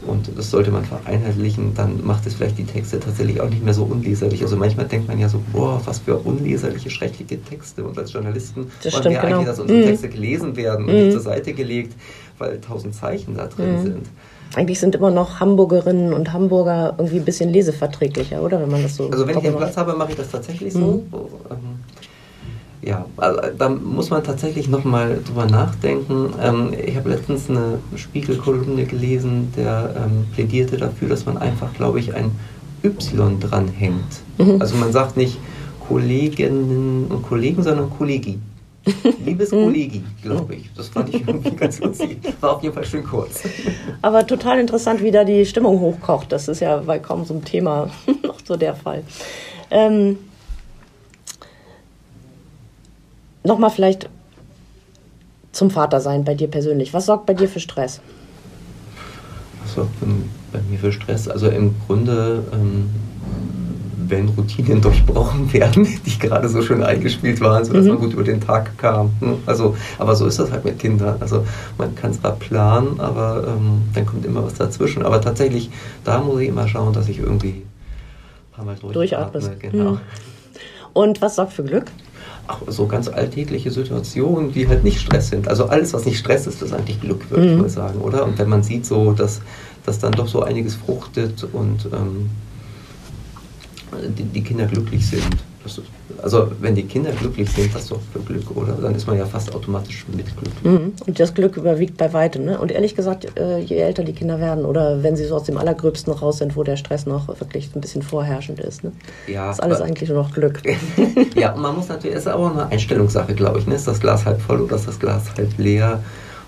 Und 0.05 0.29
das 0.37 0.49
sollte 0.51 0.71
man 0.71 0.85
vereinheitlichen, 0.85 1.73
dann 1.73 2.05
macht 2.05 2.25
es 2.27 2.35
vielleicht 2.35 2.57
die 2.57 2.65
Texte 2.65 2.99
tatsächlich 2.99 3.41
auch 3.41 3.49
nicht 3.49 3.63
mehr 3.63 3.73
so 3.73 3.83
unleserlich. 3.83 4.41
Also 4.41 4.57
manchmal 4.57 4.85
denkt 4.85 5.07
man 5.07 5.19
ja 5.19 5.27
so, 5.27 5.41
boah, 5.51 5.81
was 5.85 5.99
für 5.99 6.17
unleserliche, 6.17 6.89
schreckliche 6.89 7.41
Texte. 7.41 7.83
Und 7.83 7.97
als 7.97 8.13
Journalisten 8.13 8.67
das 8.83 8.93
wollen 8.93 9.05
wir 9.05 9.11
genau. 9.11 9.23
eigentlich, 9.23 9.47
dass 9.47 9.59
unsere 9.59 9.79
mhm. 9.79 9.85
Texte 9.85 10.09
gelesen 10.09 10.55
werden 10.55 10.85
und 10.85 10.93
mhm. 10.93 10.99
nicht 10.99 11.13
zur 11.13 11.21
Seite 11.21 11.53
gelegt, 11.53 11.93
weil 12.37 12.59
tausend 12.61 12.95
Zeichen 12.95 13.35
da 13.35 13.47
drin 13.47 13.77
mhm. 13.77 13.83
sind. 13.83 14.07
Eigentlich 14.55 14.79
sind 14.79 14.95
immer 14.95 15.11
noch 15.11 15.39
Hamburgerinnen 15.39 16.13
und 16.13 16.31
Hamburger 16.31 16.93
irgendwie 16.97 17.17
ein 17.17 17.25
bisschen 17.25 17.51
leseverträglicher, 17.51 18.41
oder? 18.41 18.61
Wenn 18.61 18.69
man 18.69 18.83
das 18.83 18.95
so. 18.95 19.09
Also 19.09 19.27
wenn 19.27 19.37
ich 19.37 19.43
den 19.43 19.55
Platz 19.55 19.77
habe, 19.77 19.93
mache 19.93 20.11
ich 20.11 20.17
das 20.17 20.29
tatsächlich 20.29 20.73
so. 20.73 20.79
Mhm. 20.79 21.03
Ähm, 21.49 21.57
ja, 22.81 23.05
also 23.17 23.39
da 23.57 23.69
muss 23.69 24.09
man 24.09 24.23
tatsächlich 24.23 24.67
nochmal 24.67 25.19
drüber 25.25 25.45
nachdenken. 25.45 26.33
Ähm, 26.41 26.73
ich 26.85 26.95
habe 26.97 27.09
letztens 27.09 27.49
eine 27.49 27.79
Spiegelkolumne 27.95 28.85
gelesen, 28.85 29.53
der 29.55 29.95
ähm, 29.95 30.25
plädierte 30.33 30.77
dafür, 30.77 31.09
dass 31.09 31.25
man 31.25 31.37
einfach, 31.37 31.73
glaube 31.73 31.99
ich, 31.99 32.13
ein 32.13 32.31
Y 32.83 33.39
dranhängt. 33.39 34.21
Mhm. 34.37 34.57
Also 34.59 34.75
man 34.75 34.91
sagt 34.91 35.15
nicht 35.15 35.37
Kolleginnen 35.87 37.05
und 37.09 37.23
Kollegen, 37.23 37.63
sondern 37.63 37.89
Kollegi. 37.89 38.39
Liebes 39.25 39.51
mhm. 39.51 39.65
Kollegi, 39.65 40.03
glaube 40.21 40.55
ich. 40.55 40.69
Das 40.75 40.89
fand 40.89 41.13
ich 41.13 41.27
irgendwie 41.27 41.51
ganz 41.55 41.79
lustig. 41.79 42.19
War 42.41 42.57
auf 42.57 42.63
jeden 42.63 42.75
Fall 42.75 42.85
schön 42.85 43.03
kurz. 43.03 43.43
Aber 44.01 44.27
total 44.27 44.59
interessant, 44.59 45.01
wie 45.01 45.11
da 45.11 45.23
die 45.23 45.45
Stimmung 45.45 45.79
hochkocht. 45.79 46.31
Das 46.31 46.47
ist 46.47 46.59
ja 46.59 46.77
bei 46.77 46.99
kaum 46.99 47.23
so 47.25 47.33
einem 47.33 47.45
Thema 47.45 47.89
noch 48.23 48.39
so 48.45 48.55
der 48.55 48.75
Fall. 48.75 49.03
Ähm, 49.71 50.17
Nochmal 53.43 53.71
vielleicht 53.71 54.09
zum 55.51 55.69
Vatersein 55.69 56.23
bei 56.23 56.33
dir 56.33 56.47
persönlich. 56.47 56.93
Was 56.93 57.07
sorgt 57.07 57.25
bei 57.25 57.33
dir 57.33 57.49
für 57.49 57.59
Stress? 57.59 57.99
Was 59.61 59.75
sorgt 59.75 59.91
bei 60.51 60.59
mir 60.69 60.79
für 60.79 60.93
Stress? 60.93 61.27
Also 61.27 61.49
im 61.49 61.75
Grunde, 61.85 62.43
ähm, 62.53 62.89
wenn 64.13 64.29
Routinen 64.29 64.81
durchbrochen 64.81 65.51
werden, 65.51 65.87
die 66.05 66.19
gerade 66.19 66.47
so 66.47 66.61
schön 66.61 66.83
eingespielt 66.83 67.41
waren, 67.41 67.65
sodass 67.65 67.83
mhm. 67.83 67.89
man 67.89 67.99
gut 67.99 68.13
über 68.13 68.23
den 68.23 68.39
Tag 68.39 68.77
kam. 68.77 69.11
Ne? 69.19 69.37
Also, 69.45 69.75
aber 69.97 70.15
so 70.15 70.27
ist 70.27 70.39
das 70.39 70.51
halt 70.51 70.63
mit 70.63 70.79
Kindern. 70.79 71.17
Also 71.19 71.45
man 71.77 71.95
kann 71.95 72.13
zwar 72.13 72.33
planen, 72.33 72.99
aber 72.99 73.45
ähm, 73.47 73.81
dann 73.93 74.05
kommt 74.05 74.25
immer 74.25 74.43
was 74.43 74.53
dazwischen. 74.53 75.03
Aber 75.03 75.19
tatsächlich, 75.19 75.69
da 76.03 76.21
muss 76.21 76.41
ich 76.41 76.49
immer 76.49 76.67
schauen, 76.67 76.93
dass 76.93 77.09
ich 77.09 77.19
irgendwie 77.19 77.63
ein 78.51 78.55
paar 78.55 78.65
Mal 78.65 78.75
durchatme. 78.75 79.55
Genau. 79.59 79.91
Mhm. 79.91 79.99
Und 80.93 81.21
was 81.21 81.35
sorgt 81.35 81.53
für 81.53 81.63
Glück? 81.63 81.85
Ach, 82.45 82.59
so 82.67 82.87
ganz 82.87 83.07
alltägliche 83.07 83.71
Situationen, 83.71 84.51
die 84.51 84.67
halt 84.67 84.83
nicht 84.83 84.99
Stress 84.99 85.29
sind. 85.29 85.47
Also 85.47 85.65
alles, 85.65 85.93
was 85.93 86.05
nicht 86.05 86.19
Stress 86.19 86.45
ist, 86.45 86.61
ist 86.61 86.73
eigentlich 86.73 87.01
Glück, 87.01 87.29
würde 87.31 87.45
mhm. 87.45 87.53
ich 87.53 87.61
mal 87.61 87.69
sagen, 87.69 87.99
oder? 88.01 88.25
Und 88.25 88.37
wenn 88.37 88.49
man 88.49 88.63
sieht 88.63 88.85
so, 88.85 89.13
dass, 89.13 89.41
dass 89.85 89.97
dann 89.99 90.11
doch 90.11 90.27
so 90.27 90.43
einiges 90.43 90.75
fruchtet 90.75 91.47
und 91.51 91.85
ähm, 91.93 92.29
die, 93.95 94.23
die 94.23 94.43
Kinder 94.43 94.65
glücklich 94.65 95.05
sind, 95.05 95.37
ist, 95.65 95.81
also 96.21 96.51
wenn 96.59 96.75
die 96.75 96.83
Kinder 96.83 97.11
glücklich 97.11 97.49
sind, 97.49 97.73
das 97.73 97.83
ist 97.83 97.91
doch 97.91 97.99
für 98.11 98.19
Glück, 98.19 98.55
oder? 98.55 98.73
Dann 98.73 98.95
ist 98.95 99.07
man 99.07 99.17
ja 99.17 99.25
fast 99.25 99.53
automatisch 99.53 100.05
mit 100.15 100.25
Glück. 100.37 100.53
Mhm. 100.63 100.93
Und 101.05 101.19
das 101.19 101.33
Glück 101.33 101.57
überwiegt 101.57 101.97
bei 101.97 102.11
weitem. 102.13 102.45
Ne? 102.45 102.59
Und 102.59 102.71
ehrlich 102.71 102.95
gesagt, 102.95 103.37
äh, 103.37 103.59
je 103.59 103.77
älter 103.77 104.03
die 104.03 104.13
Kinder 104.13 104.39
werden 104.39 104.65
oder 104.65 105.03
wenn 105.03 105.15
sie 105.15 105.25
so 105.25 105.35
aus 105.35 105.43
dem 105.43 105.57
Allergröbsten 105.57 106.13
raus 106.13 106.37
sind, 106.37 106.55
wo 106.55 106.63
der 106.63 106.77
Stress 106.77 107.05
noch 107.05 107.27
wirklich 107.27 107.69
ein 107.75 107.81
bisschen 107.81 108.01
vorherrschend 108.01 108.59
ist, 108.59 108.83
ne? 108.83 108.91
ja, 109.27 109.51
ist 109.51 109.61
alles 109.61 109.81
eigentlich 109.81 110.09
nur 110.09 110.19
noch 110.19 110.33
Glück. 110.33 110.61
ja, 111.35 111.53
und 111.53 111.61
man 111.61 111.75
muss 111.75 111.87
natürlich, 111.87 112.17
es 112.17 112.23
ist 112.23 112.27
aber 112.27 112.51
eine 112.51 112.67
Einstellungssache, 112.67 113.33
glaube 113.33 113.59
ich. 113.59 113.67
Ne? 113.67 113.75
Ist 113.75 113.87
das 113.87 113.99
Glas 113.99 114.25
halb 114.25 114.41
voll 114.41 114.61
oder 114.61 114.75
ist 114.75 114.87
das 114.87 114.99
Glas 114.99 115.23
halb 115.37 115.57
leer? 115.57 116.03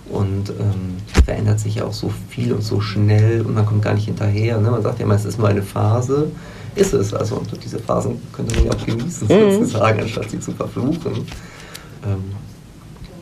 Und 0.07 0.51
ähm, 0.51 0.97
verändert 1.25 1.59
sich 1.59 1.75
ja 1.75 1.85
auch 1.85 1.93
so 1.93 2.11
viel 2.29 2.53
und 2.53 2.61
so 2.61 2.79
schnell 2.79 3.41
und 3.41 3.55
man 3.55 3.65
kommt 3.65 3.81
gar 3.81 3.95
nicht 3.95 4.05
hinterher. 4.05 4.59
Ne? 4.59 4.69
Man 4.69 4.83
sagt 4.83 4.99
ja 4.99 5.05
immer, 5.05 5.15
es 5.15 5.25
ist 5.25 5.39
nur 5.39 5.47
eine 5.47 5.63
Phase 5.63 6.27
ist 6.75 6.93
es. 6.93 7.13
Also 7.13 7.35
und 7.35 7.49
diese 7.63 7.79
Phasen 7.79 8.21
könnte 8.33 8.55
man 8.55 8.65
ja 8.65 8.71
auch 8.71 8.85
genießen, 8.85 9.27
mhm. 9.27 9.51
sozusagen, 9.51 10.01
anstatt 10.01 10.29
sie 10.29 10.39
zu 10.39 10.51
verfluchen. 10.51 11.25
Ähm, 12.05 12.23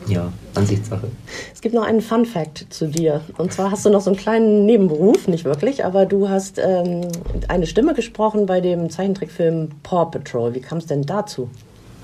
ja, 0.06 0.30
Ansichtssache. 0.54 1.08
Es 1.54 1.60
gibt 1.60 1.74
noch 1.74 1.84
einen 1.84 2.02
Fun 2.02 2.26
Fact 2.26 2.66
zu 2.68 2.88
dir. 2.88 3.22
Und 3.38 3.52
zwar 3.52 3.70
hast 3.70 3.86
du 3.86 3.90
noch 3.90 4.02
so 4.02 4.10
einen 4.10 4.18
kleinen 4.18 4.66
Nebenberuf, 4.66 5.28
nicht 5.28 5.44
wirklich, 5.44 5.84
aber 5.84 6.04
du 6.04 6.28
hast 6.28 6.58
ähm, 6.58 7.02
eine 7.48 7.66
Stimme 7.66 7.94
gesprochen 7.94 8.46
bei 8.46 8.60
dem 8.60 8.90
Zeichentrickfilm 8.90 9.70
Paw 9.82 10.10
Patrol. 10.10 10.54
Wie 10.54 10.60
kam 10.60 10.78
es 10.78 10.86
denn 10.86 11.02
dazu? 11.02 11.48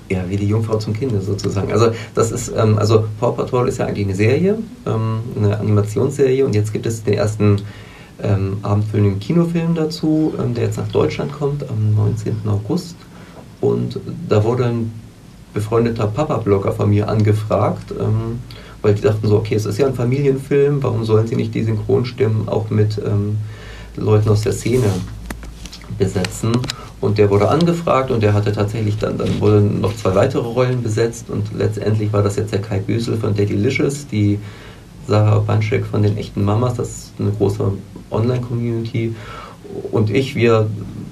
Ja, 0.09 0.27
wie 0.27 0.35
die 0.35 0.47
Jungfrau 0.47 0.77
zum 0.77 0.93
Kinde 0.93 1.21
sozusagen. 1.21 1.71
Also 1.71 1.91
das 2.15 2.31
ist, 2.31 2.51
ähm, 2.57 2.77
also 2.77 3.05
Paw 3.19 3.33
Patrol 3.33 3.67
ist 3.67 3.77
ja 3.77 3.85
eigentlich 3.85 4.07
eine 4.07 4.15
Serie, 4.15 4.57
ähm, 4.87 5.19
eine 5.37 5.59
Animationsserie 5.59 6.43
und 6.43 6.55
jetzt 6.55 6.73
gibt 6.73 6.85
es 6.85 7.03
den 7.03 7.13
ersten 7.13 7.61
ähm, 8.23 8.57
abendfüllenden 8.61 9.19
Kinofilm 9.19 9.75
dazu, 9.75 10.33
ähm, 10.39 10.53
der 10.53 10.65
jetzt 10.65 10.77
nach 10.77 10.87
Deutschland 10.87 11.31
kommt 11.33 11.67
am 11.69 11.95
19. 11.95 12.37
August. 12.47 12.95
Und 13.59 13.99
da 14.27 14.43
wurde 14.43 14.65
ein 14.65 14.91
befreundeter 15.53 16.07
Papa-Blogger 16.07 16.71
von 16.71 16.89
mir 16.89 17.09
angefragt, 17.09 17.91
ähm, 17.91 18.39
weil 18.81 18.95
die 18.95 19.01
dachten 19.01 19.27
so, 19.27 19.37
okay, 19.37 19.55
es 19.55 19.65
ist 19.65 19.77
ja 19.77 19.87
ein 19.87 19.93
Familienfilm, 19.93 20.81
warum 20.81 21.03
sollen 21.03 21.27
sie 21.27 21.35
nicht 21.35 21.53
die 21.53 21.63
Synchronstimmen 21.63 22.47
auch 22.47 22.69
mit 22.69 22.99
ähm, 23.05 23.37
Leuten 23.95 24.29
aus 24.29 24.41
der 24.41 24.53
Szene 24.53 24.87
besetzen? 25.97 26.53
Und 26.99 27.17
der 27.17 27.29
wurde 27.29 27.49
angefragt 27.49 28.11
und 28.11 28.21
der 28.21 28.33
hatte 28.33 28.51
tatsächlich 28.51 28.97
dann, 28.97 29.17
dann 29.17 29.41
wurden 29.41 29.81
noch 29.81 29.95
zwei 29.95 30.13
weitere 30.13 30.47
Rollen 30.47 30.83
besetzt 30.83 31.29
und 31.29 31.47
letztendlich 31.57 32.13
war 32.13 32.21
das 32.21 32.35
jetzt 32.35 32.53
der 32.53 32.61
Kai 32.61 32.79
Büsel 32.79 33.17
von 33.17 33.35
Daddylicious, 33.35 34.07
die 34.07 34.39
Sarah 35.11 35.39
Banschek 35.39 35.85
von 35.85 36.03
den 36.03 36.17
echten 36.17 36.41
Mamas, 36.41 36.75
das 36.75 36.89
ist 36.89 37.13
eine 37.19 37.31
große 37.31 37.73
Online-Community. 38.11 39.13
Und 39.91 40.09
ich, 40.09 40.35
wir 40.35 40.67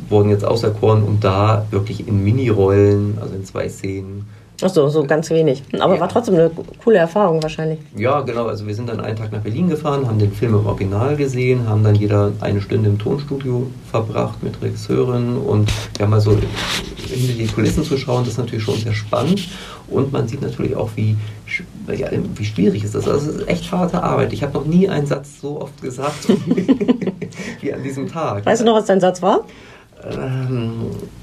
wurden 0.08 0.30
jetzt 0.30 0.46
auserkoren, 0.46 1.04
um 1.04 1.20
da 1.20 1.66
wirklich 1.70 2.08
in 2.08 2.24
Mini-Rollen, 2.24 3.18
also 3.20 3.36
in 3.36 3.44
zwei 3.44 3.68
Szenen, 3.68 4.26
Ach 4.62 4.70
so, 4.70 4.90
so 4.90 5.06
ganz 5.06 5.30
wenig. 5.30 5.64
Aber 5.80 5.96
ja. 5.96 6.02
war 6.02 6.10
trotzdem 6.10 6.36
eine 6.36 6.52
coole 6.84 6.98
Erfahrung 6.98 7.42
wahrscheinlich. 7.42 7.80
Ja, 7.96 8.20
genau. 8.22 8.48
Also 8.48 8.68
wir 8.68 8.76
sind 8.76 8.90
dann 8.90 9.00
einen 9.00 9.16
Tag 9.16 9.32
nach 9.32 9.40
Berlin 9.40 9.70
gefahren, 9.70 10.06
haben 10.06 10.20
den 10.20 10.34
Film 10.34 10.56
im 10.56 10.66
Original 10.66 11.16
gesehen, 11.16 11.66
haben 11.66 11.82
dann 11.82 11.96
jeder 11.96 12.34
eine 12.42 12.60
Stunde 12.60 12.90
im 12.90 13.00
Tonstudio 13.00 13.68
verbracht 13.90 14.44
mit 14.44 14.62
Regisseurin 14.62 15.38
und 15.38 15.72
wir 15.96 16.06
haben 16.06 16.14
also 16.14 16.38
hinter 17.14 17.34
die 17.34 17.48
Kulissen 17.48 17.84
zu 17.84 17.98
schauen, 17.98 18.24
das 18.24 18.34
ist 18.34 18.38
natürlich 18.38 18.64
schon 18.64 18.78
sehr 18.78 18.94
spannend. 18.94 19.48
Und 19.88 20.12
man 20.12 20.28
sieht 20.28 20.42
natürlich 20.42 20.76
auch, 20.76 20.92
wie, 20.96 21.16
ja, 21.88 22.10
wie 22.36 22.46
schwierig 22.46 22.84
ist 22.84 22.96
das. 22.96 23.08
Also 23.08 23.32
es 23.32 23.36
ist 23.38 23.48
echt 23.48 23.72
harte 23.72 24.04
Arbeit. 24.04 24.34
Ich 24.34 24.44
habe 24.44 24.54
noch 24.54 24.66
nie 24.66 24.88
einen 24.88 25.08
Satz 25.08 25.42
so 25.42 25.62
oft 25.62 25.82
gesagt 25.82 26.28
wie 27.62 27.74
an 27.74 27.84
diesem 27.84 28.08
Tag. 28.08 28.46
Weißt 28.46 28.62
du 28.62 28.66
noch, 28.66 28.76
was 28.76 28.86
dein 28.86 29.00
Satz 29.00 29.22
war? 29.22 29.46
Ähm, 30.04 30.74
äh, 30.92 31.19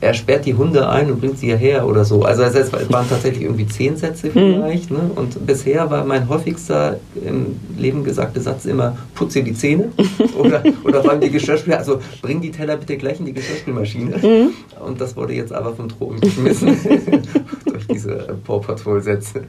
er 0.00 0.14
sperrt 0.14 0.46
die 0.46 0.54
Hunde 0.54 0.88
ein 0.88 1.10
und 1.10 1.20
bringt 1.20 1.38
sie 1.38 1.46
hierher 1.46 1.86
oder 1.86 2.04
so. 2.04 2.22
Also 2.22 2.42
es 2.42 2.72
waren 2.72 3.08
tatsächlich 3.08 3.42
irgendwie 3.42 3.66
zehn 3.66 3.96
Sätze 3.96 4.28
mhm. 4.28 4.32
vielleicht. 4.32 4.90
Ne? 4.90 5.10
Und 5.14 5.46
bisher 5.46 5.90
war 5.90 6.04
mein 6.04 6.28
häufigster 6.28 6.98
im 7.22 7.60
Leben 7.76 8.02
gesagter 8.02 8.40
Satz 8.40 8.64
immer, 8.64 8.96
putze 9.14 9.42
die 9.42 9.52
Zähne 9.52 9.92
oder, 10.38 10.62
oder 10.84 11.00
räum 11.00 11.20
die 11.20 11.30
Geschirrspüler, 11.30 11.78
also 11.78 12.00
bring 12.22 12.40
die 12.40 12.50
Teller 12.50 12.76
bitte 12.76 12.96
gleich 12.96 13.20
in 13.20 13.26
die 13.26 13.34
Geschirrspülmaschine. 13.34 14.16
Mhm. 14.16 14.50
Und 14.82 15.00
das 15.00 15.14
wurde 15.16 15.34
jetzt 15.34 15.52
aber 15.52 15.74
vom 15.74 15.88
Thron 15.88 16.18
geschmissen 16.20 16.76
durch 17.66 17.86
diese 17.88 18.36
Paw 18.44 18.60
Patrol 18.60 19.02
Sätze. 19.02 19.44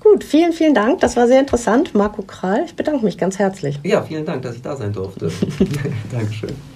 Gut, 0.00 0.24
vielen, 0.24 0.52
vielen 0.52 0.74
Dank. 0.74 1.00
Das 1.00 1.16
war 1.16 1.26
sehr 1.26 1.40
interessant. 1.40 1.94
Marco 1.94 2.22
Kral, 2.22 2.62
ich 2.64 2.74
bedanke 2.74 3.04
mich 3.04 3.18
ganz 3.18 3.38
herzlich. 3.38 3.80
Ja, 3.82 4.02
vielen 4.02 4.24
Dank, 4.24 4.42
dass 4.42 4.56
ich 4.56 4.62
da 4.62 4.76
sein 4.76 4.92
durfte. 4.92 5.30
Dankeschön. 6.12 6.75